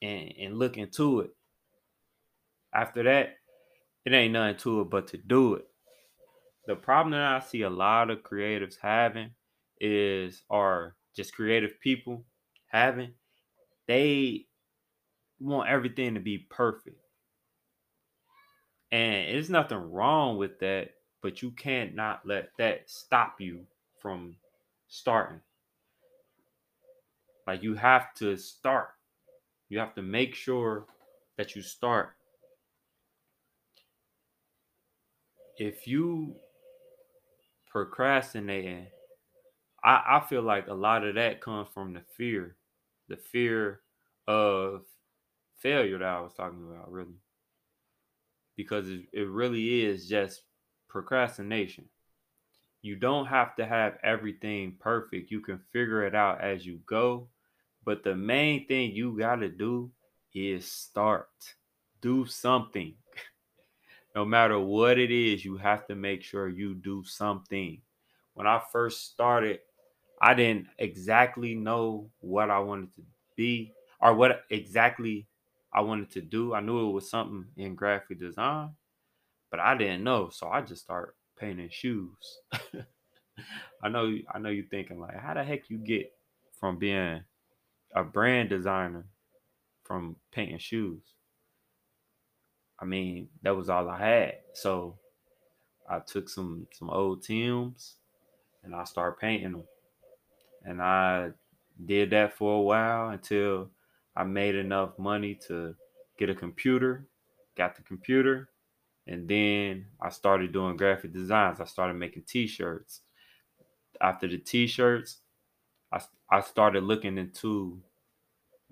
and, 0.00 0.32
and 0.40 0.58
look 0.58 0.78
into 0.78 1.20
it. 1.20 1.30
After 2.72 3.02
that, 3.02 3.36
it 4.04 4.12
ain't 4.12 4.32
nothing 4.32 4.56
to 4.58 4.80
it 4.82 4.90
but 4.90 5.08
to 5.08 5.16
do 5.16 5.54
it. 5.54 5.66
The 6.66 6.76
problem 6.76 7.12
that 7.12 7.20
I 7.20 7.40
see 7.40 7.62
a 7.62 7.70
lot 7.70 8.10
of 8.10 8.22
creatives 8.22 8.76
having 8.80 9.30
is, 9.80 10.42
or 10.48 10.96
just 11.14 11.34
creative 11.34 11.78
people 11.80 12.24
having, 12.68 13.12
they 13.86 14.46
want 15.38 15.68
everything 15.68 16.14
to 16.14 16.20
be 16.20 16.38
perfect. 16.38 17.03
And 18.94 19.34
there's 19.34 19.50
nothing 19.50 19.90
wrong 19.90 20.36
with 20.38 20.60
that, 20.60 20.94
but 21.20 21.42
you 21.42 21.50
can't 21.50 21.96
not 21.96 22.24
let 22.24 22.50
that 22.58 22.88
stop 22.88 23.40
you 23.40 23.66
from 23.98 24.36
starting. 24.86 25.40
Like 27.44 27.64
you 27.64 27.74
have 27.74 28.14
to 28.14 28.36
start. 28.36 28.90
You 29.68 29.80
have 29.80 29.96
to 29.96 30.02
make 30.02 30.36
sure 30.36 30.86
that 31.36 31.56
you 31.56 31.62
start. 31.62 32.10
If 35.58 35.88
you 35.88 36.36
procrastinating, 37.68 38.86
I, 39.84 40.18
I 40.18 40.26
feel 40.28 40.42
like 40.42 40.68
a 40.68 40.74
lot 40.74 41.04
of 41.04 41.16
that 41.16 41.40
comes 41.40 41.68
from 41.74 41.94
the 41.94 42.02
fear, 42.16 42.56
the 43.08 43.16
fear 43.16 43.80
of 44.28 44.84
failure 45.58 45.98
that 45.98 46.08
I 46.08 46.20
was 46.20 46.34
talking 46.34 46.64
about, 46.70 46.92
really. 46.92 47.23
Because 48.56 48.88
it, 48.88 49.02
it 49.12 49.28
really 49.28 49.82
is 49.82 50.08
just 50.08 50.42
procrastination. 50.88 51.88
You 52.82 52.96
don't 52.96 53.26
have 53.26 53.56
to 53.56 53.66
have 53.66 53.98
everything 54.02 54.76
perfect. 54.78 55.30
You 55.30 55.40
can 55.40 55.58
figure 55.72 56.04
it 56.04 56.14
out 56.14 56.40
as 56.40 56.66
you 56.66 56.80
go. 56.86 57.28
But 57.84 58.04
the 58.04 58.14
main 58.14 58.66
thing 58.66 58.92
you 58.92 59.16
got 59.18 59.36
to 59.36 59.48
do 59.48 59.90
is 60.34 60.70
start. 60.70 61.28
Do 62.00 62.26
something. 62.26 62.94
no 64.14 64.24
matter 64.24 64.58
what 64.58 64.98
it 64.98 65.10
is, 65.10 65.44
you 65.44 65.56
have 65.56 65.86
to 65.86 65.94
make 65.94 66.22
sure 66.22 66.48
you 66.48 66.74
do 66.74 67.02
something. 67.04 67.80
When 68.34 68.46
I 68.46 68.60
first 68.70 69.10
started, 69.10 69.60
I 70.20 70.34
didn't 70.34 70.66
exactly 70.78 71.54
know 71.54 72.10
what 72.20 72.50
I 72.50 72.58
wanted 72.58 72.94
to 72.96 73.02
be 73.36 73.72
or 74.00 74.14
what 74.14 74.44
exactly 74.50 75.26
I 75.74 75.80
wanted 75.80 76.10
to 76.12 76.20
do. 76.20 76.54
I 76.54 76.60
knew 76.60 76.88
it 76.88 76.92
was 76.92 77.10
something 77.10 77.46
in 77.56 77.74
graphic 77.74 78.20
design, 78.20 78.70
but 79.50 79.60
I 79.60 79.76
didn't 79.76 80.04
know. 80.04 80.28
So 80.30 80.48
I 80.48 80.60
just 80.60 80.84
started 80.84 81.14
painting 81.38 81.68
shoes. 81.70 82.38
I 83.82 83.88
know 83.88 84.16
I 84.32 84.38
know 84.38 84.50
you're 84.50 84.66
thinking 84.66 85.00
like, 85.00 85.18
how 85.18 85.34
the 85.34 85.42
heck 85.42 85.68
you 85.68 85.78
get 85.78 86.12
from 86.58 86.78
being 86.78 87.22
a 87.94 88.04
brand 88.04 88.50
designer 88.50 89.04
from 89.82 90.16
painting 90.30 90.58
shoes? 90.58 91.02
I 92.78 92.84
mean, 92.84 93.28
that 93.42 93.56
was 93.56 93.68
all 93.68 93.88
I 93.88 93.98
had. 93.98 94.38
So 94.52 94.98
I 95.88 95.98
took 95.98 96.28
some 96.28 96.66
some 96.72 96.90
old 96.90 97.22
Tims 97.22 97.96
and 98.62 98.74
I 98.74 98.84
started 98.84 99.18
painting 99.18 99.52
them. 99.52 99.64
And 100.64 100.80
I 100.80 101.30
did 101.84 102.10
that 102.10 102.32
for 102.32 102.58
a 102.58 102.62
while 102.62 103.10
until 103.10 103.70
I 104.16 104.24
made 104.24 104.54
enough 104.54 104.98
money 104.98 105.34
to 105.48 105.74
get 106.18 106.30
a 106.30 106.34
computer, 106.34 107.06
got 107.56 107.76
the 107.76 107.82
computer, 107.82 108.48
and 109.06 109.28
then 109.28 109.86
I 110.00 110.10
started 110.10 110.52
doing 110.52 110.76
graphic 110.76 111.12
designs. 111.12 111.60
I 111.60 111.64
started 111.64 111.94
making 111.94 112.22
t-shirts. 112.22 113.00
After 114.00 114.28
the 114.28 114.38
t-shirts, 114.38 115.18
I, 115.92 116.00
I 116.30 116.40
started 116.40 116.84
looking 116.84 117.18
into 117.18 117.80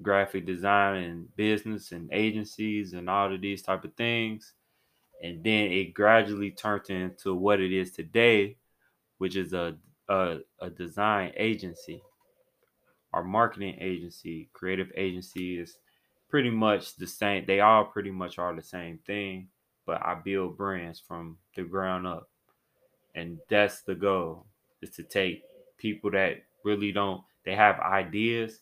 graphic 0.00 0.46
design 0.46 1.02
and 1.02 1.36
business 1.36 1.92
and 1.92 2.08
agencies 2.12 2.92
and 2.94 3.10
all 3.10 3.32
of 3.32 3.40
these 3.40 3.62
type 3.62 3.84
of 3.84 3.94
things. 3.94 4.54
And 5.22 5.44
then 5.44 5.70
it 5.70 5.94
gradually 5.94 6.50
turned 6.50 6.90
into 6.90 7.34
what 7.34 7.60
it 7.60 7.72
is 7.72 7.92
today, 7.92 8.56
which 9.18 9.36
is 9.36 9.52
a 9.52 9.76
a, 10.08 10.38
a 10.60 10.70
design 10.70 11.32
agency. 11.36 12.02
Our 13.12 13.22
marketing 13.22 13.76
agency, 13.80 14.48
creative 14.52 14.90
agency 14.96 15.58
is 15.58 15.76
pretty 16.28 16.50
much 16.50 16.96
the 16.96 17.06
same. 17.06 17.44
They 17.46 17.60
all 17.60 17.84
pretty 17.84 18.10
much 18.10 18.38
are 18.38 18.54
the 18.54 18.62
same 18.62 18.98
thing, 19.06 19.48
but 19.86 20.00
I 20.02 20.14
build 20.14 20.56
brands 20.56 20.98
from 20.98 21.36
the 21.54 21.62
ground 21.62 22.06
up. 22.06 22.30
And 23.14 23.38
that's 23.50 23.82
the 23.82 23.94
goal 23.94 24.46
is 24.80 24.90
to 24.96 25.02
take 25.02 25.42
people 25.76 26.10
that 26.12 26.42
really 26.64 26.92
don't 26.92 27.22
they 27.44 27.54
have 27.54 27.80
ideas 27.80 28.60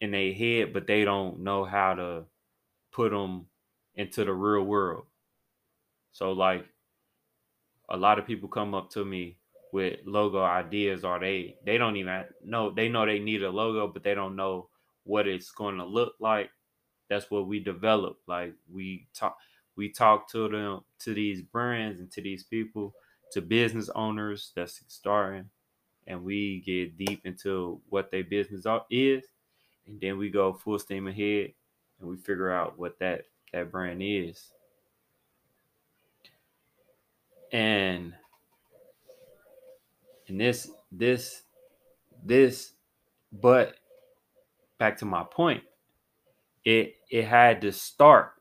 in 0.00 0.10
their 0.10 0.32
head, 0.32 0.72
but 0.72 0.86
they 0.86 1.04
don't 1.04 1.40
know 1.40 1.64
how 1.64 1.94
to 1.94 2.24
put 2.92 3.10
them 3.10 3.46
into 3.94 4.24
the 4.24 4.32
real 4.32 4.64
world. 4.64 5.04
So 6.12 6.32
like 6.32 6.66
a 7.88 7.96
lot 7.96 8.18
of 8.18 8.26
people 8.26 8.48
come 8.48 8.74
up 8.74 8.90
to 8.90 9.04
me 9.04 9.38
with 9.74 9.98
logo 10.06 10.40
ideas 10.40 11.02
or 11.02 11.18
they 11.18 11.56
they 11.66 11.76
don't 11.76 11.96
even 11.96 12.22
know 12.44 12.70
they 12.70 12.88
know 12.88 13.04
they 13.04 13.18
need 13.18 13.42
a 13.42 13.50
logo 13.50 13.88
but 13.88 14.04
they 14.04 14.14
don't 14.14 14.36
know 14.36 14.68
what 15.02 15.26
it's 15.26 15.50
going 15.50 15.76
to 15.78 15.84
look 15.84 16.14
like. 16.20 16.48
That's 17.10 17.28
what 17.28 17.48
we 17.48 17.58
develop. 17.58 18.18
Like 18.28 18.54
we 18.72 19.08
talk 19.12 19.36
we 19.74 19.88
talk 19.88 20.30
to 20.30 20.48
them 20.48 20.82
to 21.00 21.12
these 21.12 21.42
brands 21.42 21.98
and 21.98 22.08
to 22.12 22.22
these 22.22 22.44
people 22.44 22.94
to 23.32 23.42
business 23.42 23.90
owners 23.96 24.52
that's 24.54 24.80
starting 24.86 25.50
and 26.06 26.22
we 26.22 26.60
get 26.60 26.96
deep 26.96 27.22
into 27.24 27.80
what 27.88 28.12
their 28.12 28.22
business 28.22 28.66
is 28.90 29.24
and 29.88 30.00
then 30.00 30.18
we 30.18 30.30
go 30.30 30.52
full 30.52 30.78
steam 30.78 31.08
ahead 31.08 31.52
and 31.98 32.08
we 32.08 32.16
figure 32.16 32.52
out 32.52 32.78
what 32.78 32.96
that 33.00 33.22
that 33.52 33.72
brand 33.72 34.00
is. 34.04 34.52
And 37.50 38.14
and 40.28 40.40
this 40.40 40.70
this 40.90 41.42
this 42.24 42.72
but 43.32 43.74
back 44.78 44.96
to 44.98 45.04
my 45.04 45.24
point 45.24 45.62
it 46.64 46.96
it 47.10 47.24
had 47.24 47.60
to 47.60 47.72
start 47.72 48.32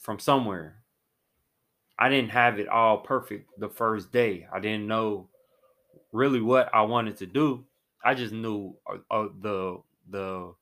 from 0.00 0.18
somewhere. 0.18 0.76
I 1.98 2.08
didn't 2.08 2.30
have 2.30 2.58
it 2.58 2.68
all 2.68 2.98
perfect 2.98 3.48
the 3.58 3.68
first 3.68 4.12
day. 4.12 4.46
I 4.52 4.60
didn't 4.60 4.86
know 4.86 5.28
really 6.12 6.40
what 6.40 6.72
i 6.72 6.82
wanted 6.82 7.16
to 7.18 7.26
do. 7.26 7.64
I 8.04 8.14
just 8.14 8.32
knew 8.32 8.76
uh, 8.86 8.98
uh, 9.10 9.28
the 9.40 9.78
the 10.10 10.54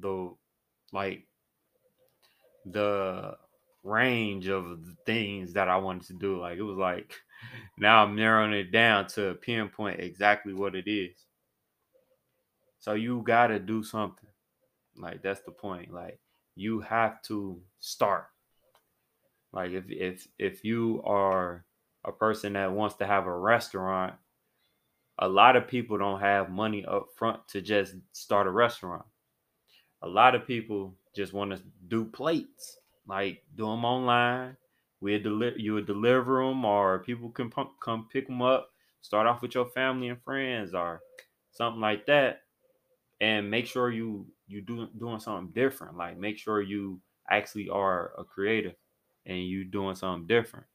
the 0.00 0.34
like 0.92 1.26
the 2.64 3.36
range 3.84 4.48
of 4.48 4.84
the 4.84 4.96
things 5.06 5.52
that 5.52 5.68
i 5.68 5.76
wanted 5.76 6.06
to 6.08 6.14
do. 6.14 6.40
Like 6.40 6.58
it 6.58 6.62
was 6.62 6.78
like 6.78 7.14
now 7.76 8.04
I'm 8.04 8.16
narrowing 8.16 8.52
it 8.52 8.72
down 8.72 9.06
to 9.08 9.34
pinpoint 9.34 10.00
exactly 10.00 10.52
what 10.54 10.74
it 10.74 10.90
is. 10.90 11.16
So 12.78 12.94
you 12.94 13.22
gotta 13.22 13.58
do 13.58 13.82
something. 13.82 14.28
Like 14.96 15.22
that's 15.22 15.40
the 15.40 15.52
point. 15.52 15.92
Like 15.92 16.20
you 16.54 16.80
have 16.80 17.22
to 17.22 17.60
start. 17.80 18.26
Like 19.52 19.72
if 19.72 19.90
if 19.90 20.28
if 20.38 20.64
you 20.64 21.02
are 21.04 21.64
a 22.04 22.12
person 22.12 22.54
that 22.54 22.72
wants 22.72 22.96
to 22.96 23.06
have 23.06 23.26
a 23.26 23.36
restaurant, 23.36 24.14
a 25.18 25.28
lot 25.28 25.56
of 25.56 25.66
people 25.66 25.98
don't 25.98 26.20
have 26.20 26.50
money 26.50 26.84
up 26.84 27.08
front 27.16 27.46
to 27.48 27.60
just 27.60 27.94
start 28.12 28.46
a 28.46 28.50
restaurant. 28.50 29.04
A 30.02 30.08
lot 30.08 30.34
of 30.34 30.46
people 30.46 30.94
just 31.14 31.32
want 31.32 31.50
to 31.50 31.60
do 31.88 32.04
plates, 32.04 32.78
like 33.06 33.42
do 33.56 33.66
them 33.66 33.84
online, 33.84 34.56
we 35.00 35.18
deliver 35.18 35.58
you 35.58 35.74
would 35.74 35.86
deliver 35.86 36.44
them 36.44 36.64
or 36.64 37.00
people 37.00 37.30
can 37.30 37.50
pump, 37.50 37.70
come 37.82 38.08
pick 38.12 38.26
them 38.26 38.42
up 38.42 38.70
start 39.00 39.26
off 39.26 39.42
with 39.42 39.54
your 39.54 39.66
family 39.66 40.08
and 40.08 40.22
friends 40.22 40.74
or 40.74 41.00
something 41.52 41.80
like 41.80 42.06
that 42.06 42.42
and 43.20 43.50
make 43.50 43.66
sure 43.66 43.90
you 43.90 44.26
you 44.46 44.60
do 44.62 44.88
doing 44.98 45.20
something 45.20 45.52
different. 45.54 45.96
Like 45.96 46.18
make 46.18 46.38
sure 46.38 46.62
you 46.62 47.00
actually 47.30 47.68
are 47.68 48.12
a 48.18 48.24
creative 48.24 48.74
and 49.26 49.38
you 49.38 49.64
doing 49.64 49.94
something 49.94 50.26
different. 50.26 50.66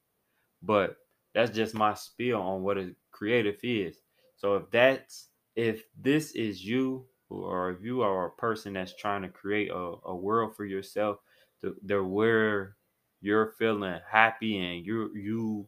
But 0.61 0.97
that's 1.33 1.51
just 1.51 1.73
my 1.73 1.93
spiel 1.93 2.39
on 2.39 2.61
what 2.63 2.77
a 2.77 2.95
creative 3.11 3.57
is. 3.63 3.97
So 4.35 4.55
if 4.55 4.69
that's 4.71 5.29
if 5.55 5.83
this 5.99 6.31
is 6.31 6.63
you 6.63 7.05
or 7.29 7.71
if 7.71 7.83
you 7.83 8.01
are 8.01 8.27
a 8.27 8.31
person 8.31 8.73
that's 8.73 8.95
trying 8.95 9.23
to 9.23 9.29
create 9.29 9.71
a, 9.71 9.93
a 10.05 10.15
world 10.15 10.55
for 10.55 10.65
yourself 10.65 11.17
to, 11.61 11.75
to 11.87 12.03
where 12.03 12.75
you're 13.23 13.53
feeling 13.57 13.99
happy 14.09 14.57
and 14.57 14.85
you 14.85 15.11
you 15.15 15.67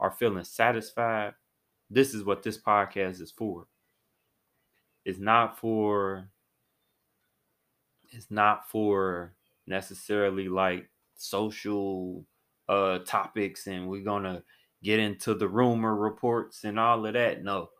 are 0.00 0.10
feeling 0.10 0.44
satisfied, 0.44 1.34
this 1.90 2.14
is 2.14 2.24
what 2.24 2.42
this 2.42 2.58
podcast 2.58 3.20
is 3.20 3.30
for. 3.30 3.66
It's 5.04 5.18
not 5.18 5.58
for 5.58 6.28
it's 8.10 8.30
not 8.30 8.68
for 8.68 9.34
necessarily 9.66 10.48
like 10.48 10.88
social 11.16 12.24
uh 12.68 12.98
topics 13.00 13.66
and 13.66 13.88
we're 13.88 14.04
going 14.04 14.22
to 14.22 14.42
get 14.82 14.98
into 14.98 15.34
the 15.34 15.48
rumor 15.48 15.96
reports 15.96 16.64
and 16.64 16.78
all 16.78 17.04
of 17.06 17.14
that. 17.14 17.42
No. 17.42 17.70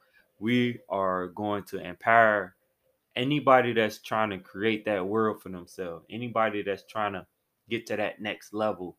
We 0.41 0.79
are 0.89 1.29
going 1.29 1.65
to 1.65 1.79
empower 1.79 2.55
anybody 3.17 3.73
that's 3.73 3.99
trying 3.99 4.31
to 4.31 4.39
create 4.39 4.85
that 4.85 5.05
world 5.05 5.43
for 5.43 5.49
themselves, 5.49 6.05
anybody 6.09 6.63
that's 6.63 6.85
trying 6.85 7.15
to 7.15 7.27
get 7.69 7.87
to 7.87 7.97
that 7.97 8.21
next 8.21 8.55
level, 8.55 8.97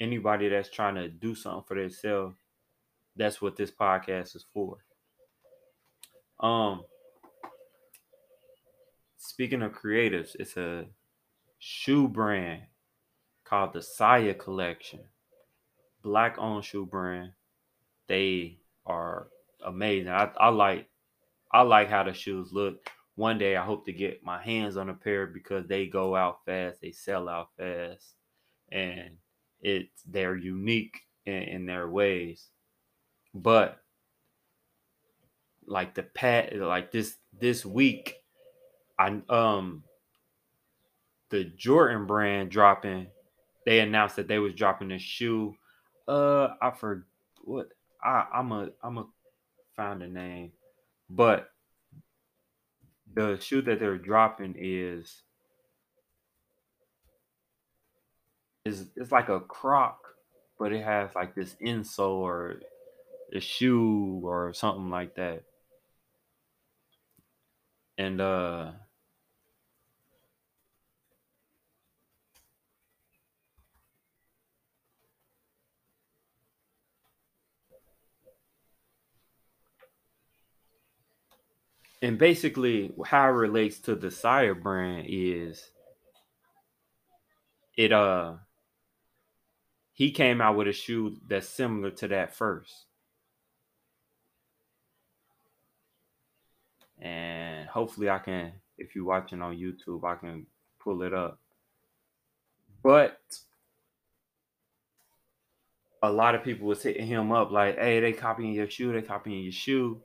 anybody 0.00 0.48
that's 0.48 0.70
trying 0.70 0.94
to 0.96 1.08
do 1.08 1.34
something 1.34 1.64
for 1.66 1.76
themselves, 1.76 2.36
that's 3.16 3.42
what 3.42 3.56
this 3.56 3.70
podcast 3.70 4.36
is 4.36 4.44
for. 4.52 4.78
Um 6.40 6.82
speaking 9.16 9.62
of 9.62 9.72
creatives, 9.72 10.36
it's 10.38 10.56
a 10.56 10.86
shoe 11.58 12.08
brand 12.08 12.62
called 13.44 13.72
the 13.72 13.82
Sia 13.82 14.34
Collection. 14.34 15.00
Black 16.02 16.38
owned 16.38 16.64
shoe 16.64 16.86
brand. 16.86 17.32
They 18.06 18.58
are 18.86 19.28
amazing. 19.64 20.10
I, 20.10 20.30
I 20.38 20.48
like 20.48 20.88
I 21.50 21.62
like 21.62 21.88
how 21.88 22.04
the 22.04 22.12
shoes 22.12 22.52
look. 22.52 22.90
One 23.16 23.38
day 23.38 23.56
I 23.56 23.64
hope 23.64 23.84
to 23.86 23.92
get 23.92 24.22
my 24.22 24.40
hands 24.40 24.76
on 24.76 24.90
a 24.90 24.94
pair 24.94 25.26
because 25.26 25.66
they 25.66 25.86
go 25.86 26.14
out 26.14 26.44
fast, 26.46 26.80
they 26.80 26.92
sell 26.92 27.28
out 27.28 27.48
fast, 27.56 28.14
and 28.70 29.16
it's 29.60 30.02
they're 30.06 30.36
unique 30.36 31.00
in, 31.26 31.42
in 31.42 31.66
their 31.66 31.88
ways. 31.88 32.46
But 33.34 33.78
like 35.66 35.94
the 35.94 36.02
pat 36.02 36.56
like 36.56 36.90
this 36.90 37.16
this 37.38 37.64
week 37.64 38.14
I 38.98 39.20
um 39.28 39.84
the 41.30 41.44
Jordan 41.44 42.06
brand 42.06 42.50
dropping 42.50 43.08
they 43.66 43.80
announced 43.80 44.16
that 44.16 44.28
they 44.28 44.38
was 44.38 44.54
dropping 44.54 44.92
a 44.92 44.98
shoe. 44.98 45.54
Uh 46.06 46.48
I 46.60 46.70
for 46.70 47.06
what 47.42 47.68
I 48.02 48.24
I'm 48.32 48.52
a 48.52 48.70
I'm 48.82 48.98
a 48.98 49.06
find 49.76 50.02
a 50.02 50.08
name. 50.08 50.52
But 51.10 51.50
the 53.14 53.38
shoe 53.40 53.62
that 53.62 53.78
they're 53.78 53.98
dropping 53.98 54.54
is 54.58 55.22
is 58.68 58.86
it's 58.96 59.12
like 59.12 59.28
a 59.28 59.40
croc, 59.40 59.98
but 60.58 60.72
it 60.72 60.84
has 60.84 61.14
like 61.14 61.34
this 61.34 61.56
insole 61.64 62.20
or 62.20 62.60
a 63.32 63.40
shoe 63.40 64.20
or 64.24 64.52
something 64.52 64.90
like 64.90 65.16
that. 65.16 65.44
And 67.98 68.20
uh 68.20 68.72
and 82.02 82.18
basically 82.18 82.92
how 83.06 83.28
it 83.28 83.32
relates 83.32 83.78
to 83.80 83.94
the 83.94 84.10
Sia 84.10 84.54
brand 84.54 85.06
is 85.08 85.70
it 87.76 87.92
uh 87.92 88.34
he 89.98 90.12
came 90.12 90.40
out 90.40 90.56
with 90.56 90.68
a 90.68 90.72
shoe 90.72 91.16
that's 91.26 91.48
similar 91.48 91.90
to 91.90 92.06
that 92.06 92.32
first. 92.32 92.84
And 97.00 97.68
hopefully 97.68 98.08
I 98.08 98.20
can 98.20 98.52
if 98.76 98.94
you're 98.94 99.04
watching 99.04 99.42
on 99.42 99.56
YouTube 99.56 100.04
I 100.04 100.14
can 100.14 100.46
pull 100.78 101.02
it 101.02 101.12
up. 101.12 101.40
But 102.80 103.18
a 106.00 106.12
lot 106.12 106.36
of 106.36 106.44
people 106.44 106.68
was 106.68 106.84
hitting 106.84 107.08
him 107.08 107.32
up 107.32 107.50
like, 107.50 107.76
"Hey, 107.76 107.98
they 107.98 108.12
copying 108.12 108.52
your 108.52 108.70
shoe, 108.70 108.92
they 108.92 109.02
copying 109.02 109.42
your 109.42 109.52
shoe." 109.52 110.00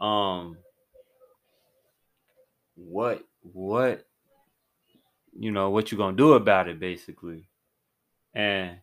Um 0.00 0.56
what 2.76 3.22
what 3.42 4.06
you 5.38 5.50
know 5.50 5.68
what 5.68 5.92
you 5.92 5.98
gonna 5.98 6.16
do 6.16 6.32
about 6.32 6.68
it 6.68 6.80
basically 6.80 7.46
and 8.32 8.78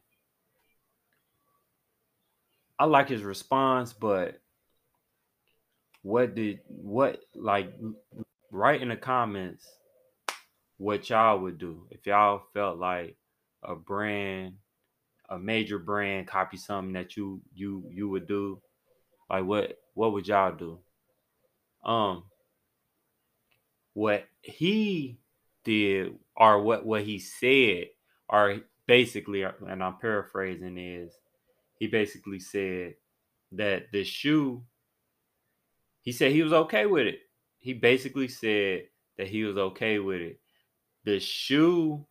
i 2.80 2.86
like 2.86 3.10
his 3.10 3.24
response 3.24 3.94
but 3.94 4.40
what 6.02 6.36
did 6.36 6.60
what 6.68 7.20
like 7.34 7.74
write 8.52 8.82
in 8.82 8.90
the 8.90 8.96
comments 8.96 9.68
what 10.78 11.10
y'all 11.10 11.40
would 11.40 11.58
do 11.58 11.88
if 11.90 12.06
y'all 12.06 12.44
felt 12.54 12.78
like 12.78 13.16
a 13.64 13.76
brand 13.76 14.54
a 15.30 15.40
major 15.40 15.80
brand 15.80 16.28
copy 16.28 16.58
something 16.58 16.94
that 16.94 17.18
you 17.18 17.42
you 17.54 17.84
you 17.90 18.10
would 18.10 18.28
do? 18.28 18.62
Like 19.30 19.46
what 19.46 19.78
what 19.94 20.14
would 20.14 20.28
y'all 20.28 20.56
do? 20.56 20.80
Um 21.84 22.24
what 23.94 24.26
he 24.42 25.18
did 25.64 26.16
or 26.36 26.62
what 26.62 26.86
what 26.86 27.04
he 27.04 27.20
said 27.20 27.88
or 28.30 28.60
basically 28.88 29.44
and 29.44 29.84
I'm 29.84 29.98
paraphrasing 29.98 30.78
is 30.78 31.14
he 31.76 31.88
basically 31.88 32.40
said 32.40 32.96
that 33.52 33.92
the 33.92 34.04
shoe 34.04 34.64
he 36.02 36.12
said 36.12 36.32
he 36.32 36.44
was 36.44 36.54
okay 36.54 36.86
with 36.86 37.08
it. 37.08 37.20
He 37.58 37.74
basically 37.74 38.28
said 38.28 38.84
that 39.18 39.28
he 39.28 39.44
was 39.44 39.58
okay 39.58 39.98
with 39.98 40.22
it. 40.22 40.40
The 41.04 41.20
shoe 41.20 42.06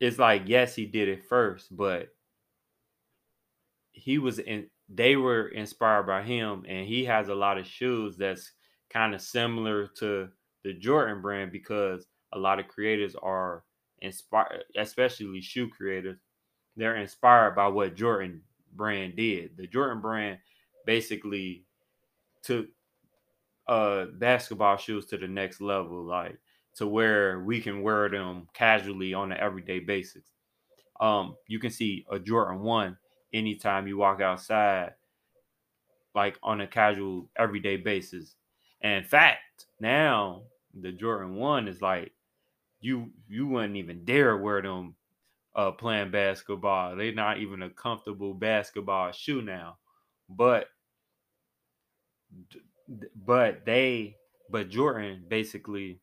is 0.00 0.18
like 0.18 0.42
yes 0.46 0.74
he 0.74 0.84
did 0.84 1.08
it 1.08 1.24
first 1.24 1.74
but 1.74 2.08
he 3.92 4.18
was 4.18 4.38
in 4.38 4.68
they 4.88 5.16
were 5.16 5.48
inspired 5.48 6.04
by 6.04 6.22
him 6.22 6.64
and 6.68 6.86
he 6.86 7.04
has 7.04 7.28
a 7.28 7.34
lot 7.34 7.58
of 7.58 7.66
shoes 7.66 8.16
that's 8.16 8.52
kind 8.90 9.14
of 9.14 9.20
similar 9.20 9.86
to 9.86 10.28
the 10.64 10.74
Jordan 10.74 11.22
brand 11.22 11.50
because 11.50 12.06
a 12.32 12.38
lot 12.38 12.58
of 12.58 12.68
creators 12.68 13.14
are 13.16 13.64
inspired, 14.00 14.64
especially 14.76 15.40
shoe 15.40 15.68
creators. 15.68 16.18
They're 16.76 16.96
inspired 16.96 17.56
by 17.56 17.68
what 17.68 17.96
Jordan 17.96 18.42
brand 18.74 19.16
did. 19.16 19.56
The 19.56 19.66
Jordan 19.66 20.00
brand 20.00 20.38
basically 20.84 21.64
took 22.42 22.68
uh 23.68 24.06
basketball 24.18 24.76
shoes 24.76 25.06
to 25.06 25.16
the 25.18 25.28
next 25.28 25.60
level, 25.60 26.04
like 26.04 26.38
to 26.76 26.86
where 26.86 27.40
we 27.40 27.60
can 27.60 27.82
wear 27.82 28.08
them 28.08 28.48
casually 28.52 29.14
on 29.14 29.32
an 29.32 29.38
everyday 29.38 29.80
basis. 29.80 30.24
Um, 31.00 31.36
you 31.48 31.58
can 31.58 31.70
see 31.70 32.06
a 32.10 32.18
Jordan 32.18 32.60
one 32.60 32.98
anytime 33.32 33.86
you 33.86 33.96
walk 33.96 34.20
outside, 34.20 34.94
like 36.14 36.38
on 36.42 36.60
a 36.60 36.66
casual 36.66 37.28
everyday 37.36 37.76
basis. 37.76 38.36
And 38.82 39.04
in 39.04 39.04
fact, 39.04 39.66
now 39.80 40.42
the 40.78 40.92
Jordan 40.92 41.36
one 41.36 41.68
is 41.68 41.80
like 41.80 42.12
you 42.80 43.12
you 43.28 43.46
wouldn't 43.46 43.76
even 43.76 44.04
dare 44.04 44.36
wear 44.36 44.62
them 44.62 44.95
uh 45.56 45.72
playing 45.72 46.10
basketball. 46.10 46.96
They're 46.96 47.12
not 47.12 47.38
even 47.38 47.62
a 47.62 47.70
comfortable 47.70 48.34
basketball 48.34 49.10
shoe 49.12 49.42
now. 49.42 49.78
But 50.28 50.68
but 53.16 53.64
they 53.64 54.16
but 54.50 54.68
Jordan 54.68 55.24
basically 55.28 56.00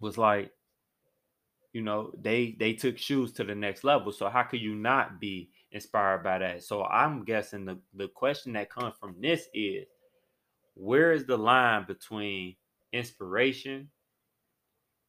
was 0.00 0.18
like 0.18 0.50
you 1.72 1.82
know 1.82 2.12
they 2.20 2.56
they 2.58 2.72
took 2.72 2.98
shoes 2.98 3.32
to 3.32 3.44
the 3.44 3.54
next 3.54 3.84
level 3.84 4.12
so 4.12 4.28
how 4.28 4.42
could 4.42 4.60
you 4.60 4.74
not 4.74 5.20
be 5.20 5.50
inspired 5.72 6.22
by 6.22 6.38
that 6.38 6.62
so 6.62 6.84
i'm 6.84 7.24
guessing 7.24 7.64
the 7.64 7.76
the 7.94 8.06
question 8.08 8.52
that 8.52 8.70
comes 8.70 8.94
from 9.00 9.16
this 9.20 9.48
is 9.52 9.84
where 10.74 11.12
is 11.12 11.24
the 11.24 11.36
line 11.36 11.84
between 11.86 12.54
inspiration 12.92 13.88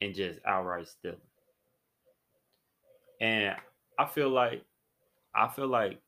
and 0.01 0.13
just 0.13 0.39
outright 0.45 0.88
stealing. 0.88 1.17
And 3.21 3.56
I 3.97 4.06
feel 4.06 4.30
like 4.30 4.63
I 5.34 5.47
feel 5.47 5.67
like 5.67 6.01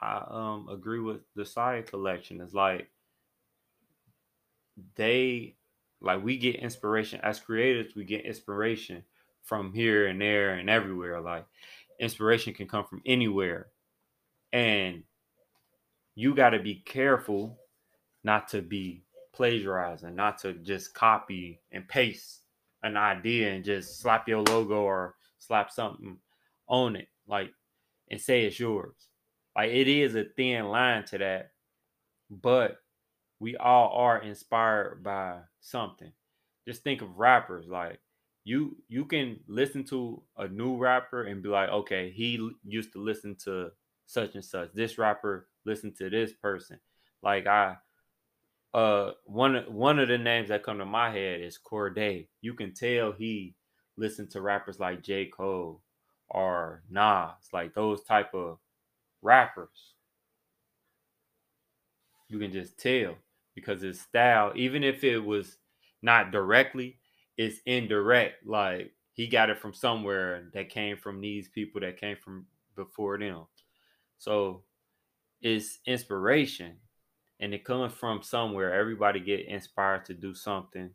I 0.00 0.24
um 0.28 0.68
agree 0.70 1.00
with 1.00 1.20
the 1.34 1.44
Sia 1.44 1.82
collection. 1.82 2.40
It's 2.40 2.54
like 2.54 2.88
they 4.96 5.56
like 6.00 6.22
we 6.22 6.36
get 6.36 6.56
inspiration 6.56 7.20
as 7.22 7.40
creators, 7.40 7.94
we 7.94 8.04
get 8.04 8.24
inspiration 8.24 9.04
from 9.42 9.72
here 9.72 10.06
and 10.06 10.20
there 10.20 10.54
and 10.54 10.68
everywhere. 10.68 11.20
Like 11.20 11.46
inspiration 12.00 12.54
can 12.54 12.66
come 12.66 12.84
from 12.84 13.02
anywhere. 13.06 13.68
And 14.52 15.04
you 16.14 16.34
got 16.34 16.50
to 16.50 16.58
be 16.58 16.74
careful 16.74 17.58
not 18.24 18.48
to 18.48 18.60
be 18.60 19.02
plagiarizing, 19.32 20.14
not 20.14 20.38
to 20.38 20.52
just 20.54 20.94
copy 20.94 21.60
and 21.72 21.88
paste 21.88 22.40
an 22.82 22.96
idea 22.96 23.52
and 23.52 23.64
just 23.64 24.00
slap 24.00 24.28
your 24.28 24.42
logo 24.42 24.82
or 24.82 25.14
slap 25.38 25.70
something 25.70 26.18
on 26.68 26.96
it, 26.96 27.08
like 27.26 27.52
and 28.10 28.20
say 28.20 28.44
it's 28.44 28.60
yours. 28.60 29.08
Like 29.56 29.70
it 29.70 29.88
is 29.88 30.14
a 30.14 30.24
thin 30.24 30.66
line 30.66 31.04
to 31.06 31.18
that, 31.18 31.52
but 32.30 32.78
we 33.40 33.56
all 33.56 33.90
are 33.94 34.22
inspired 34.22 35.02
by 35.02 35.40
something. 35.60 36.12
Just 36.66 36.82
think 36.82 37.02
of 37.02 37.18
rappers 37.18 37.66
like 37.68 38.00
you 38.44 38.76
you 38.88 39.04
can 39.04 39.40
listen 39.46 39.84
to 39.84 40.22
a 40.36 40.48
new 40.48 40.76
rapper 40.76 41.24
and 41.24 41.42
be 41.42 41.48
like, 41.48 41.68
okay, 41.68 42.10
he 42.10 42.50
used 42.64 42.92
to 42.92 43.02
listen 43.02 43.36
to 43.44 43.70
such 44.06 44.34
and 44.34 44.44
such. 44.44 44.72
This 44.72 44.98
rapper 44.98 45.48
listened 45.64 45.96
to 45.96 46.10
this 46.10 46.32
person. 46.32 46.78
Like 47.22 47.46
I 47.46 47.76
uh 48.74 49.12
one 49.24 49.64
one 49.68 49.98
of 49.98 50.08
the 50.08 50.18
names 50.18 50.48
that 50.48 50.62
come 50.62 50.78
to 50.78 50.86
my 50.86 51.10
head 51.10 51.40
is 51.40 51.58
Cordae. 51.58 52.28
You 52.40 52.54
can 52.54 52.74
tell 52.74 53.12
he 53.12 53.54
listened 53.96 54.30
to 54.30 54.40
rappers 54.40 54.80
like 54.80 55.02
J. 55.02 55.26
Cole 55.26 55.82
or 56.32 56.82
Nas, 56.90 57.52
like 57.52 57.74
those 57.74 58.02
type 58.02 58.34
of 58.34 58.58
rappers. 59.20 59.94
You 62.28 62.38
can 62.38 62.52
just 62.52 62.78
tell 62.78 63.14
because 63.54 63.82
his 63.82 64.00
style, 64.00 64.52
even 64.56 64.82
if 64.82 65.04
it 65.04 65.18
was 65.18 65.58
not 66.00 66.32
directly, 66.32 66.98
it's 67.36 67.58
indirect. 67.66 68.46
Like 68.46 68.92
he 69.12 69.26
got 69.26 69.50
it 69.50 69.58
from 69.58 69.74
somewhere 69.74 70.48
that 70.54 70.70
came 70.70 70.96
from 70.96 71.20
these 71.20 71.48
people 71.48 71.82
that 71.82 72.00
came 72.00 72.16
from 72.16 72.46
before 72.74 73.18
them. 73.18 73.44
So 74.16 74.62
it's 75.42 75.80
inspiration 75.84 76.76
and 77.40 77.52
it 77.52 77.64
comes 77.64 77.92
from 77.92 78.22
somewhere. 78.22 78.72
Everybody 78.72 79.20
get 79.20 79.46
inspired 79.46 80.06
to 80.06 80.14
do 80.14 80.32
something. 80.32 80.90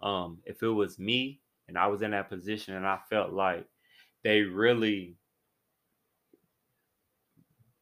Um, 0.00 0.38
if 0.44 0.62
it 0.62 0.68
was 0.68 1.00
me 1.00 1.40
and 1.66 1.76
I 1.76 1.88
was 1.88 2.02
in 2.02 2.12
that 2.12 2.28
position 2.28 2.74
and 2.76 2.86
I 2.86 3.00
felt 3.10 3.32
like 3.32 3.66
they 4.22 4.42
really 4.42 5.16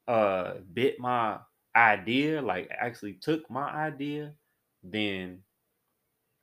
uh 0.08 0.54
bit 0.72 0.98
my 1.00 1.38
idea, 1.74 2.40
like 2.40 2.68
actually 2.70 3.14
took 3.14 3.48
my 3.50 3.68
idea, 3.68 4.32
then 4.82 5.42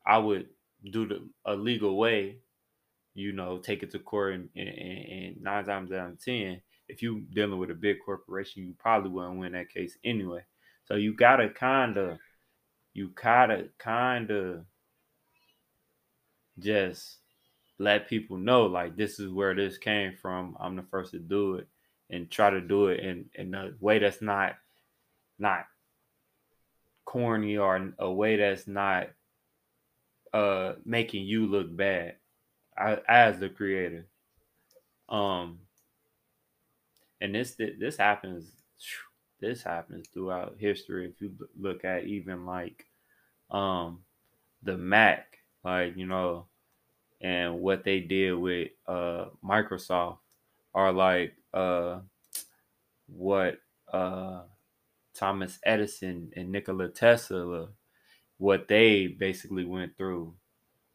I 0.05 0.17
would 0.17 0.49
do 0.91 1.07
the 1.07 1.29
a 1.45 1.55
legal 1.55 1.97
way, 1.97 2.39
you 3.15 3.33
know, 3.33 3.59
take 3.59 3.83
it 3.83 3.91
to 3.91 3.99
court 3.99 4.35
and, 4.35 4.49
and, 4.55 4.69
and 4.69 5.41
nine 5.41 5.65
times 5.65 5.91
out 5.91 6.11
of 6.11 6.23
ten, 6.23 6.61
if 6.89 7.01
you 7.03 7.21
dealing 7.33 7.59
with 7.59 7.71
a 7.71 7.75
big 7.75 7.97
corporation, 8.05 8.63
you 8.63 8.75
probably 8.79 9.11
wouldn't 9.11 9.39
win 9.39 9.53
that 9.53 9.69
case 9.69 9.97
anyway. 10.03 10.45
So 10.85 10.95
you 10.95 11.15
gotta 11.15 11.49
kinda 11.49 12.19
you 12.93 13.09
gotta 13.09 13.69
kinda 13.79 14.65
just 16.57 17.19
let 17.83 18.07
people 18.07 18.37
know 18.37 18.65
like 18.65 18.95
this 18.95 19.19
is 19.19 19.29
where 19.29 19.53
this 19.53 19.77
came 19.77 20.13
from. 20.21 20.55
I'm 20.59 20.75
the 20.75 20.83
first 20.83 21.11
to 21.11 21.19
do 21.19 21.55
it 21.55 21.67
and 22.09 22.31
try 22.31 22.49
to 22.49 22.61
do 22.61 22.87
it 22.87 23.01
in, 23.01 23.25
in 23.35 23.53
a 23.53 23.71
way 23.79 23.99
that's 23.99 24.21
not 24.21 24.55
not 25.37 25.65
corny 27.05 27.57
or 27.57 27.93
a 27.99 28.11
way 28.11 28.37
that's 28.37 28.67
not 28.67 29.09
uh 30.33 30.73
making 30.85 31.25
you 31.25 31.45
look 31.45 31.75
bad 31.75 32.15
as 33.07 33.39
the 33.39 33.49
creator. 33.49 34.07
Um 35.09 35.59
and 37.19 37.35
this 37.35 37.55
this 37.55 37.97
happens 37.97 38.51
this 39.39 39.61
happens 39.61 40.07
throughout 40.07 40.55
history 40.57 41.05
if 41.05 41.21
you 41.21 41.33
look 41.59 41.83
at 41.83 42.05
even 42.05 42.45
like 42.45 42.85
um 43.51 43.99
the 44.63 44.77
Mac 44.77 45.37
like 45.65 45.97
you 45.97 46.05
know 46.05 46.45
and 47.23 47.59
what 47.59 47.83
they 47.83 47.99
did 47.99 48.33
with 48.33 48.69
uh 48.87 49.25
Microsoft 49.43 50.17
are 50.75 50.93
like 50.93 51.33
uh 51.53 51.99
what 53.07 53.57
uh 53.91 54.41
Thomas 55.15 55.59
Edison 55.65 56.31
and 56.35 56.51
Nikola 56.51 56.89
Tesla 56.89 57.69
what 58.37 58.67
they 58.67 59.07
basically 59.07 59.65
went 59.65 59.97
through 59.97 60.33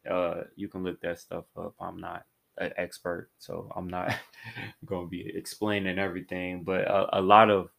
uh 0.08 0.42
you 0.54 0.68
can 0.68 0.84
look 0.84 1.00
that 1.00 1.18
stuff 1.18 1.44
up 1.56 1.74
I'm 1.80 2.00
not 2.00 2.24
an 2.60 2.72
expert, 2.76 3.30
so 3.38 3.70
I'm 3.74 3.88
not 3.88 4.14
going 4.84 5.06
to 5.06 5.10
be 5.10 5.32
explaining 5.34 5.98
everything. 5.98 6.64
But 6.64 6.82
a, 6.82 7.18
a, 7.18 7.22
lot 7.22 7.50
of 7.50 7.70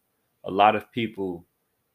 a 0.44 0.50
lot 0.50 0.76
of 0.76 0.90
people 0.92 1.46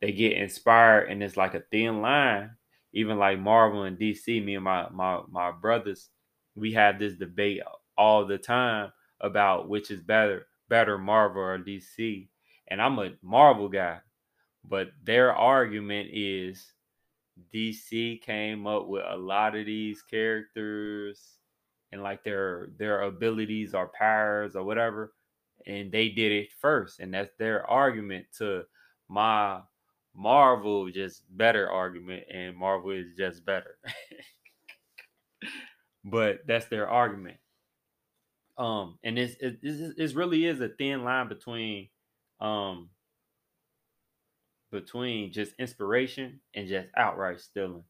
they 0.02 0.12
get 0.12 0.34
inspired, 0.34 1.10
and 1.10 1.22
it's 1.24 1.38
like 1.38 1.54
a 1.54 1.64
thin 1.72 2.02
line. 2.02 2.52
Even 2.94 3.18
like 3.18 3.40
Marvel 3.40 3.84
and 3.84 3.98
DC, 3.98 4.44
me 4.44 4.56
and 4.56 4.64
my 4.64 4.88
my 4.90 5.20
my 5.30 5.52
brothers, 5.52 6.10
we 6.56 6.74
have 6.74 7.00
this 7.00 7.16
debate 7.16 7.62
all 7.98 8.26
the 8.26 8.38
time 8.38 8.92
about 9.22 9.70
which 9.70 9.92
is 9.92 10.02
better, 10.02 10.48
better 10.70 10.98
Marvel 10.98 11.42
or 11.42 11.58
DC. 11.60 12.28
And 12.68 12.82
I'm 12.82 13.00
a 13.00 13.14
Marvel 13.22 13.70
guy, 13.70 14.00
but 14.64 14.90
their 15.04 15.34
argument 15.34 16.10
is 16.12 16.74
DC 17.54 18.22
came 18.22 18.68
up 18.68 18.88
with 18.88 19.04
a 19.08 19.18
lot 19.18 19.56
of 19.56 19.66
these 19.66 20.02
characters 20.02 21.40
and 21.92 22.02
like 22.02 22.24
their 22.24 22.70
their 22.78 23.02
abilities 23.02 23.74
or 23.74 23.88
powers 23.90 24.56
or 24.56 24.64
whatever 24.64 25.14
and 25.68 25.92
they 25.92 26.10
did 26.10 26.32
it 26.32 26.52
first 26.60 27.00
and 27.00 27.14
that's 27.14 27.34
their 27.38 27.66
argument 27.70 28.26
to 28.38 28.64
my 29.10 29.60
marvel 30.16 30.90
just 30.90 31.24
better 31.38 31.70
argument 31.70 32.24
and 32.32 32.56
marvel 32.56 32.92
is 32.92 33.16
just 33.18 33.46
better 33.46 33.78
but 36.06 36.40
that's 36.48 36.68
their 36.68 36.88
argument 36.88 37.38
um 38.58 38.98
and 39.04 39.20
it's 39.20 39.36
it, 39.42 39.60
it, 39.62 40.16
really 40.16 40.46
is 40.46 40.62
a 40.62 40.70
thin 40.70 41.04
line 41.04 41.28
between 41.28 41.90
um 42.40 42.90
between 44.72 45.32
just 45.32 45.54
inspiration 45.60 46.40
and 46.54 46.68
just 46.68 46.88
outright 46.96 47.40
stealing 47.40 47.84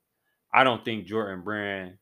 i 0.54 0.64
don't 0.64 0.84
think 0.84 1.06
jordan 1.06 1.42
brand 1.44 1.98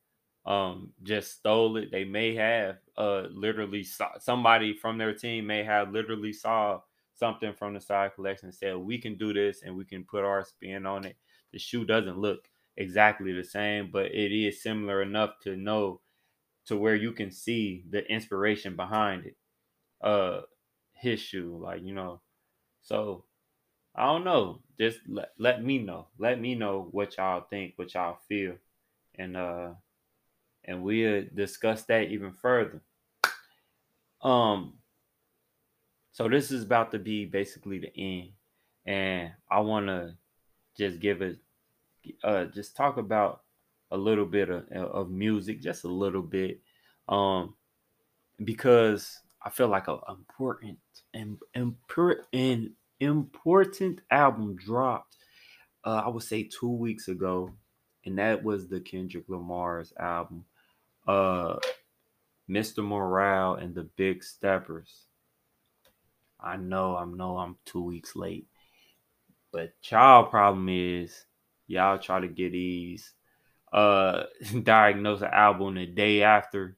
um 0.45 0.91
just 1.03 1.37
stole 1.37 1.77
it. 1.77 1.91
They 1.91 2.03
may 2.03 2.35
have 2.35 2.77
uh 2.97 3.27
literally 3.31 3.83
saw, 3.83 4.09
somebody 4.19 4.73
from 4.73 4.97
their 4.97 5.13
team 5.13 5.47
may 5.47 5.63
have 5.63 5.91
literally 5.91 6.33
saw 6.33 6.81
something 7.13 7.53
from 7.53 7.73
the 7.73 7.79
Sia 7.79 8.11
collection 8.13 8.47
and 8.47 8.55
said 8.55 8.75
we 8.75 8.97
can 8.97 9.15
do 9.17 9.33
this 9.33 9.63
and 9.63 9.75
we 9.75 9.85
can 9.85 10.03
put 10.03 10.25
our 10.25 10.43
spin 10.43 10.85
on 10.85 11.05
it. 11.05 11.15
The 11.53 11.59
shoe 11.59 11.85
doesn't 11.85 12.17
look 12.17 12.49
exactly 12.75 13.31
the 13.31 13.43
same, 13.43 13.89
but 13.91 14.07
it 14.07 14.31
is 14.33 14.61
similar 14.61 15.01
enough 15.01 15.39
to 15.43 15.55
know 15.55 16.01
to 16.67 16.77
where 16.77 16.95
you 16.95 17.11
can 17.11 17.31
see 17.31 17.83
the 17.89 18.05
inspiration 18.11 18.75
behind 18.75 19.25
it. 19.25 19.37
Uh 20.01 20.41
his 20.93 21.19
shoe, 21.19 21.59
like 21.61 21.81
you 21.83 21.93
know. 21.93 22.21
So 22.81 23.25
I 23.95 24.05
don't 24.05 24.23
know. 24.23 24.61
Just 24.79 24.99
let, 25.07 25.29
let 25.37 25.63
me 25.63 25.77
know. 25.77 26.07
Let 26.17 26.39
me 26.39 26.55
know 26.55 26.87
what 26.91 27.17
y'all 27.17 27.45
think, 27.49 27.73
what 27.75 27.93
y'all 27.93 28.17
feel. 28.27 28.55
And 29.15 29.37
uh 29.37 29.73
and 30.65 30.81
we'll 30.81 31.25
discuss 31.33 31.83
that 31.83 32.09
even 32.09 32.31
further. 32.31 32.81
Um, 34.21 34.75
so 36.11 36.29
this 36.29 36.51
is 36.51 36.63
about 36.63 36.91
to 36.91 36.99
be 36.99 37.25
basically 37.25 37.79
the 37.79 37.91
end, 37.97 38.29
and 38.85 39.31
I 39.51 39.59
want 39.59 39.87
to 39.87 40.15
just 40.77 40.99
give 40.99 41.21
it, 41.21 41.37
uh, 42.23 42.45
just 42.45 42.75
talk 42.75 42.97
about 42.97 43.41
a 43.93 43.97
little 43.97 44.25
bit 44.25 44.49
of, 44.49 44.67
of 44.71 45.09
music, 45.09 45.61
just 45.61 45.85
a 45.85 45.87
little 45.87 46.21
bit, 46.21 46.59
um, 47.07 47.53
because 48.43 49.21
I 49.41 49.49
feel 49.49 49.67
like 49.67 49.87
an 49.87 49.99
important 50.09 50.79
and 51.13 51.37
important 51.53 52.73
important 52.99 54.01
album 54.11 54.55
dropped. 54.55 55.17
Uh, 55.85 56.01
I 56.05 56.09
would 56.09 56.23
say 56.23 56.43
two 56.43 56.71
weeks 56.71 57.07
ago, 57.07 57.51
and 58.05 58.17
that 58.17 58.43
was 58.43 58.67
the 58.67 58.79
Kendrick 58.79 59.25
Lamar's 59.29 59.93
album 59.99 60.45
uh 61.07 61.57
Mr. 62.49 62.83
Morale 62.83 63.55
and 63.55 63.73
the 63.73 63.83
Big 63.83 64.23
Steppers. 64.23 65.05
I 66.39 66.57
know, 66.57 66.97
I 66.97 67.05
know 67.05 67.37
I'm 67.37 67.55
two 67.65 67.81
weeks 67.81 68.15
late. 68.15 68.47
But 69.51 69.73
y'all 69.89 70.25
problem 70.25 70.67
is 70.69 71.25
y'all 71.67 71.99
try 71.99 72.19
to 72.19 72.27
get 72.27 72.51
these 72.51 73.13
uh 73.73 74.23
diagnose 74.63 75.21
an 75.21 75.29
album 75.33 75.75
the 75.75 75.85
day 75.85 76.23
after 76.23 76.77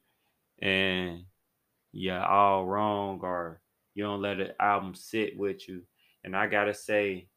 and 0.60 1.23
you're 1.91 2.23
all 2.25 2.65
wrong 2.65 3.19
or 3.21 3.62
you 3.93 4.03
don't 4.03 4.21
let 4.21 4.39
an 4.39 4.51
album 4.60 4.93
sit 4.95 5.38
with 5.38 5.67
you. 5.69 5.81
And 6.23 6.36
I 6.36 6.47
gotta 6.47 6.73
say, 6.73 7.27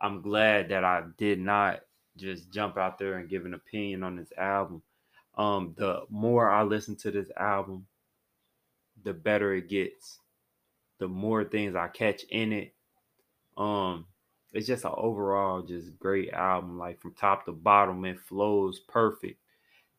I'm 0.00 0.20
glad 0.22 0.68
that 0.70 0.84
I 0.84 1.02
did 1.16 1.38
not 1.38 1.80
just 2.16 2.50
jump 2.50 2.76
out 2.76 2.98
there 2.98 3.18
and 3.18 3.28
give 3.28 3.46
an 3.46 3.54
opinion 3.54 4.02
on 4.02 4.16
this 4.16 4.32
album 4.36 4.82
um, 5.36 5.74
the 5.76 6.02
more 6.10 6.50
I 6.50 6.62
listen 6.62 6.96
to 6.96 7.10
this 7.10 7.30
album, 7.36 7.86
the 9.02 9.12
better 9.12 9.54
it 9.54 9.68
gets. 9.68 10.20
The 10.98 11.08
more 11.08 11.44
things 11.44 11.74
I 11.74 11.88
catch 11.88 12.22
in 12.30 12.52
it. 12.52 12.74
Um, 13.56 14.06
it's 14.54 14.66
just 14.66 14.84
an 14.84 14.92
overall 14.96 15.62
just 15.62 15.98
great 15.98 16.32
album. 16.32 16.78
Like 16.78 17.00
from 17.00 17.12
top 17.12 17.44
to 17.46 17.52
bottom, 17.52 18.04
it 18.04 18.20
flows 18.20 18.80
perfect. 18.80 19.40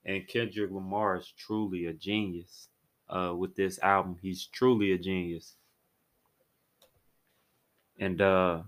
And 0.05 0.27
Kendrick 0.27 0.71
Lamar 0.71 1.17
is 1.17 1.33
truly 1.37 1.85
a 1.87 1.93
genius. 1.93 2.67
Uh, 3.07 3.33
with 3.37 3.55
this 3.55 3.77
album, 3.83 4.17
he's 4.19 4.47
truly 4.47 4.93
a 4.93 4.97
genius. 4.97 5.53
And 7.99 8.19
uh, 8.19 8.63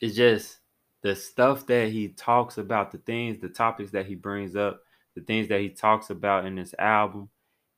it's 0.00 0.16
just 0.16 0.58
the 1.02 1.14
stuff 1.14 1.66
that 1.66 1.90
he 1.90 2.08
talks 2.08 2.58
about, 2.58 2.90
the 2.90 2.98
things, 2.98 3.38
the 3.38 3.48
topics 3.48 3.92
that 3.92 4.06
he 4.06 4.16
brings 4.16 4.56
up 4.56 4.80
the 5.14 5.20
things 5.20 5.48
that 5.48 5.60
he 5.60 5.68
talks 5.68 6.10
about 6.10 6.44
in 6.44 6.56
this 6.56 6.74
album 6.78 7.28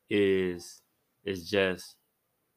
is 0.08 0.80
is 1.24 1.48
just 1.48 1.96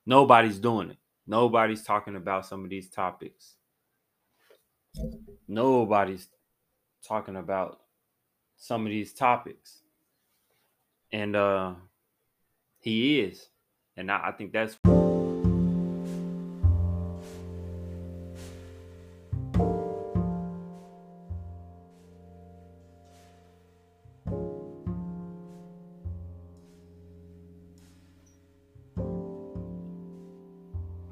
nobody's 0.06 0.60
doing 0.60 0.92
it. 0.92 0.98
Nobody's 1.28 1.84
talking 1.84 2.16
about 2.16 2.46
some 2.46 2.64
of 2.64 2.70
these 2.70 2.90
topics. 2.90 3.56
Nobody's 5.48 6.28
talking 7.08 7.36
about 7.36 7.80
some 8.58 8.86
of 8.86 8.92
these 8.92 9.14
topics. 9.14 9.80
And 11.12 11.36
uh 11.36 11.74
he 12.80 13.20
is. 13.20 13.48
And 13.98 14.12
I, 14.12 14.28
I 14.28 14.32
think 14.32 14.54
that's 14.54 14.78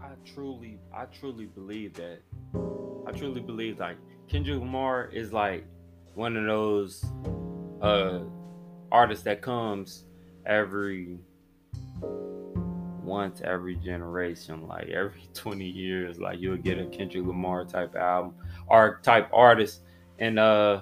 I 0.02 0.32
truly 0.34 0.80
I 0.94 1.06
truly 1.06 1.46
believe 1.46 1.94
that 1.96 2.22
truly 3.18 3.42
believe 3.42 3.80
like 3.80 3.98
Kendrick 4.28 4.60
Lamar 4.60 5.10
is 5.12 5.34
like 5.34 5.66
one 6.16 6.36
of 6.38 6.46
those 6.46 7.06
uh 7.82 8.20
artists 8.92 9.24
that 9.24 9.42
comes 9.42 10.06
every 10.46 11.20
once 13.04 13.42
every 13.44 13.76
generation, 13.78 14.68
like 14.68 14.90
every 14.90 15.22
20 15.34 15.66
years, 15.66 16.20
like 16.20 16.40
you'll 16.40 16.58
get 16.58 16.78
a 16.78 16.86
Kendrick 16.86 17.26
Lamar 17.26 17.66
type 17.66 17.96
album 17.96 18.36
or 18.68 19.00
type 19.04 19.30
artist. 19.34 19.82
And 20.20 20.38
uh 20.38 20.82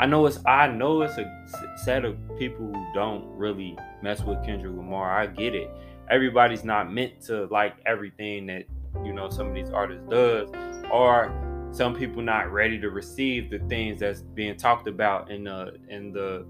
I 0.00 0.06
know 0.06 0.24
it's 0.24 0.40
I 0.46 0.66
know 0.66 1.02
it's 1.02 1.18
a 1.18 1.76
set 1.84 2.06
of 2.06 2.16
people 2.38 2.66
who 2.66 2.86
don't 2.94 3.26
really 3.36 3.76
mess 4.02 4.22
with 4.22 4.42
Kendrick 4.44 4.74
Lamar. 4.74 5.10
I 5.10 5.26
get 5.26 5.54
it. 5.54 5.70
Everybody's 6.10 6.64
not 6.64 6.90
meant 6.90 7.20
to 7.26 7.46
like 7.46 7.74
everything 7.84 8.46
that 8.46 8.64
you 9.04 9.12
know 9.12 9.28
some 9.28 9.48
of 9.48 9.54
these 9.54 9.70
artists 9.70 10.02
does, 10.08 10.50
or 10.90 11.32
some 11.72 11.94
people 11.94 12.22
not 12.22 12.50
ready 12.50 12.80
to 12.80 12.90
receive 12.90 13.50
the 13.50 13.58
things 13.68 14.00
that's 14.00 14.22
being 14.22 14.56
talked 14.56 14.88
about 14.88 15.30
in 15.30 15.44
the 15.44 15.76
in 15.88 16.12
the 16.12 16.46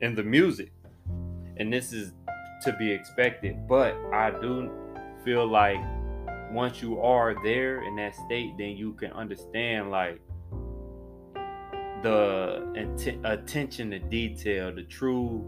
in 0.00 0.14
the 0.14 0.22
music. 0.22 0.72
And 1.56 1.72
this 1.72 1.92
is 1.92 2.12
to 2.62 2.72
be 2.74 2.90
expected. 2.90 3.66
But 3.66 3.96
I 4.12 4.30
do 4.30 4.70
feel 5.24 5.46
like 5.46 5.78
once 6.52 6.80
you 6.80 7.00
are 7.00 7.34
there 7.42 7.82
in 7.82 7.96
that 7.96 8.14
state, 8.14 8.54
then 8.56 8.76
you 8.76 8.92
can 8.92 9.10
understand 9.12 9.90
like 9.90 10.20
the 12.02 13.18
attention 13.24 13.90
to 13.90 13.98
detail, 13.98 14.74
the 14.74 14.84
true 14.84 15.44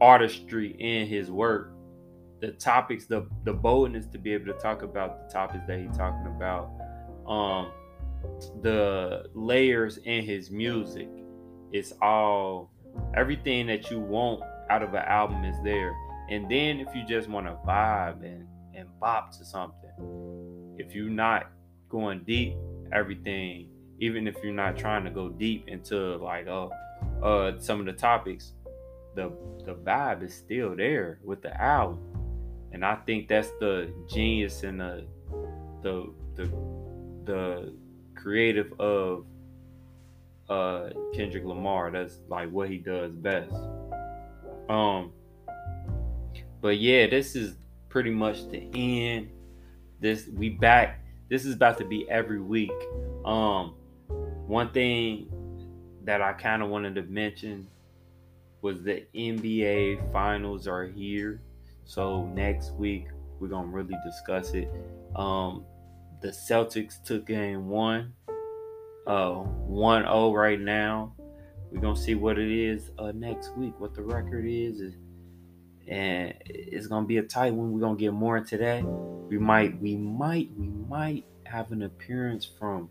artistry 0.00 0.76
in 0.78 1.06
his 1.06 1.30
work, 1.30 1.72
the 2.40 2.52
topics, 2.52 3.06
the 3.06 3.26
the 3.44 3.52
boldness 3.52 4.06
to 4.06 4.18
be 4.18 4.32
able 4.32 4.46
to 4.46 4.58
talk 4.60 4.82
about 4.82 5.26
the 5.26 5.32
topics 5.32 5.64
that 5.66 5.80
he's 5.80 5.96
talking 5.96 6.26
about, 6.26 6.70
um, 7.28 7.70
the 8.62 9.26
layers 9.34 9.98
in 9.98 10.24
his 10.24 10.50
music. 10.50 11.08
It's 11.72 11.92
all 12.00 12.70
everything 13.14 13.66
that 13.66 13.90
you 13.90 14.00
want 14.00 14.42
out 14.70 14.82
of 14.82 14.90
an 14.94 15.04
album 15.04 15.44
is 15.44 15.56
there. 15.62 15.94
And 16.30 16.50
then 16.50 16.80
if 16.80 16.94
you 16.94 17.04
just 17.06 17.28
want 17.28 17.46
to 17.46 17.52
vibe 17.66 18.24
and 18.24 18.46
and 18.74 18.88
bop 19.00 19.32
to 19.38 19.44
something, 19.44 20.74
if 20.78 20.94
you're 20.94 21.08
not 21.08 21.50
going 21.88 22.24
deep, 22.24 22.56
everything 22.92 23.70
even 23.98 24.26
if 24.26 24.36
you're 24.42 24.52
not 24.52 24.76
trying 24.76 25.04
to 25.04 25.10
go 25.10 25.28
deep 25.28 25.68
into 25.68 26.16
like 26.16 26.46
uh 26.46 26.68
uh 27.22 27.58
some 27.58 27.80
of 27.80 27.86
the 27.86 27.92
topics, 27.92 28.52
the 29.14 29.32
the 29.64 29.74
vibe 29.74 30.22
is 30.22 30.34
still 30.34 30.76
there 30.76 31.18
with 31.24 31.42
the 31.42 31.60
album. 31.60 31.98
And 32.72 32.84
I 32.84 32.96
think 33.06 33.28
that's 33.28 33.50
the 33.60 33.90
genius 34.08 34.62
and 34.62 34.80
the 34.80 35.06
the 35.82 36.12
the 36.34 36.44
the 37.26 37.72
creative 38.14 38.72
of 38.80 39.26
uh 40.48 40.90
Kendrick 41.14 41.44
Lamar. 41.44 41.90
That's 41.90 42.18
like 42.28 42.50
what 42.50 42.70
he 42.70 42.78
does 42.78 43.12
best. 43.12 43.54
Um 44.68 45.12
but 46.60 46.78
yeah, 46.78 47.06
this 47.06 47.36
is 47.36 47.56
pretty 47.88 48.10
much 48.10 48.48
the 48.48 48.70
end. 48.74 49.30
This 50.00 50.28
we 50.32 50.50
back. 50.50 51.04
This 51.28 51.44
is 51.44 51.54
about 51.54 51.78
to 51.78 51.84
be 51.84 52.08
every 52.08 52.40
week. 52.40 52.72
Um 53.24 53.74
one 54.46 54.70
thing 54.70 55.28
that 56.04 56.22
I 56.22 56.32
kind 56.32 56.62
of 56.62 56.68
wanted 56.68 56.94
to 56.94 57.02
mention 57.02 57.66
was 58.62 58.82
the 58.82 59.04
NBA 59.14 60.12
finals 60.12 60.66
are 60.66 60.86
here. 60.86 61.40
So 61.84 62.26
next 62.26 62.72
week 62.74 63.08
we're 63.38 63.48
gonna 63.48 63.68
really 63.68 63.96
discuss 64.04 64.54
it. 64.54 64.68
Um, 65.14 65.64
the 66.20 66.28
Celtics 66.28 67.02
took 67.02 67.26
game 67.26 67.68
one, 67.68 68.12
uh, 69.06 69.30
1-0 69.32 70.34
right 70.34 70.60
now. 70.60 71.14
We're 71.70 71.80
gonna 71.80 71.96
see 71.96 72.14
what 72.14 72.38
it 72.38 72.50
is 72.50 72.90
uh, 72.98 73.12
next 73.12 73.56
week, 73.56 73.78
what 73.78 73.94
the 73.94 74.02
record 74.02 74.44
is, 74.46 74.80
and 75.88 76.34
it's 76.44 76.86
gonna 76.86 77.06
be 77.06 77.18
a 77.18 77.22
tight 77.22 77.54
one. 77.54 77.72
We're 77.72 77.80
gonna 77.80 77.96
get 77.96 78.12
more 78.12 78.36
into 78.36 78.56
that. 78.58 78.84
We 78.84 79.38
might, 79.38 79.80
we 79.80 79.96
might, 79.96 80.50
we 80.56 80.68
might 80.68 81.24
have 81.44 81.72
an 81.72 81.82
appearance 81.82 82.44
from 82.44 82.90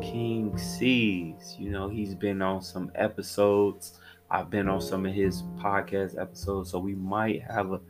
King 0.00 0.56
C's. 0.56 1.56
You 1.58 1.70
know, 1.70 1.88
he's 1.88 2.14
been 2.14 2.42
on 2.42 2.62
some 2.62 2.90
episodes. 2.94 3.98
I've 4.30 4.50
been 4.50 4.68
on 4.68 4.80
some 4.80 5.06
of 5.06 5.14
his 5.14 5.42
podcast 5.58 6.20
episodes, 6.20 6.70
so 6.70 6.78
we 6.78 6.94
might 6.94 7.42
have 7.42 7.72
a 7.72 7.80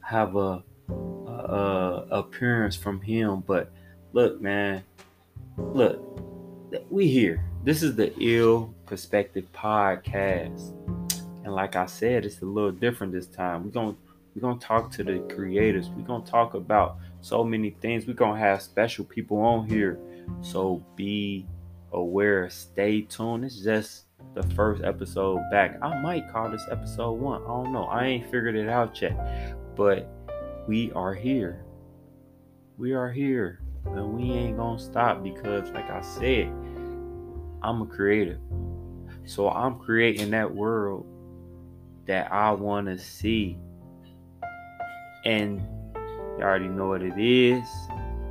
have 0.00 0.36
a, 0.36 0.62
a, 0.88 0.92
a 0.92 2.06
appearance 2.10 2.76
from 2.76 3.00
him. 3.00 3.42
But 3.46 3.72
look, 4.12 4.40
man, 4.40 4.82
look, 5.56 6.00
we 6.90 7.08
here. 7.08 7.44
This 7.64 7.82
is 7.82 7.94
the 7.96 8.12
Ill 8.18 8.74
Perspective 8.86 9.46
podcast, 9.54 10.72
and 11.44 11.54
like 11.54 11.76
I 11.76 11.86
said, 11.86 12.24
it's 12.24 12.40
a 12.42 12.44
little 12.44 12.72
different 12.72 13.12
this 13.12 13.26
time. 13.26 13.64
We're 13.64 13.70
gonna 13.70 13.96
we're 14.34 14.42
gonna 14.42 14.58
talk 14.58 14.90
to 14.92 15.04
the 15.04 15.20
creators. 15.34 15.88
We're 15.90 16.06
gonna 16.06 16.24
talk 16.24 16.54
about 16.54 16.98
so 17.20 17.44
many 17.44 17.70
things. 17.70 18.06
We're 18.06 18.14
gonna 18.14 18.38
have 18.38 18.62
special 18.62 19.04
people 19.04 19.38
on 19.38 19.68
here 19.68 19.98
so 20.40 20.84
be 20.96 21.46
aware, 21.92 22.48
stay 22.50 23.02
tuned. 23.02 23.44
It's 23.44 23.60
just 23.60 24.04
the 24.34 24.42
first 24.54 24.82
episode 24.82 25.40
back. 25.50 25.78
I 25.82 26.00
might 26.00 26.30
call 26.32 26.50
this 26.50 26.66
episode 26.70 27.12
one. 27.12 27.42
I 27.42 27.46
don't 27.46 27.72
know. 27.72 27.84
I 27.84 28.06
ain't 28.06 28.24
figured 28.24 28.56
it 28.56 28.68
out 28.68 29.00
yet. 29.00 29.56
But 29.76 30.08
we 30.66 30.92
are 30.92 31.14
here. 31.14 31.64
We 32.78 32.92
are 32.92 33.10
here. 33.10 33.61
And 33.86 34.14
we 34.14 34.32
ain't 34.32 34.56
gonna 34.56 34.78
stop 34.78 35.22
because, 35.22 35.70
like 35.70 35.90
I 35.90 36.00
said, 36.00 36.48
I'm 37.62 37.82
a 37.82 37.86
creator. 37.86 38.40
So 39.24 39.48
I'm 39.48 39.78
creating 39.78 40.30
that 40.30 40.54
world 40.54 41.06
that 42.06 42.32
I 42.32 42.50
want 42.52 42.86
to 42.88 42.98
see. 42.98 43.58
And 45.24 45.60
you 46.38 46.42
already 46.42 46.68
know 46.68 46.88
what 46.88 47.02
it 47.02 47.18
is. 47.18 47.64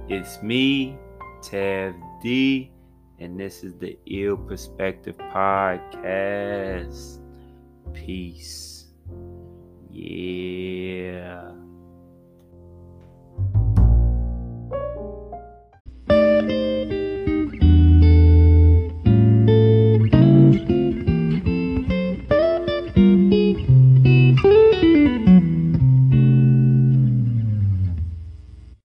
It's 0.09 0.41
me, 0.41 0.97
Tev 1.41 1.95
D, 2.21 2.71
and 3.19 3.39
this 3.39 3.63
is 3.63 3.75
the 3.75 3.97
Ill 4.07 4.35
Perspective 4.35 5.15
Podcast. 5.17 7.19
Peace. 7.93 8.87
Yeah. 9.89 11.51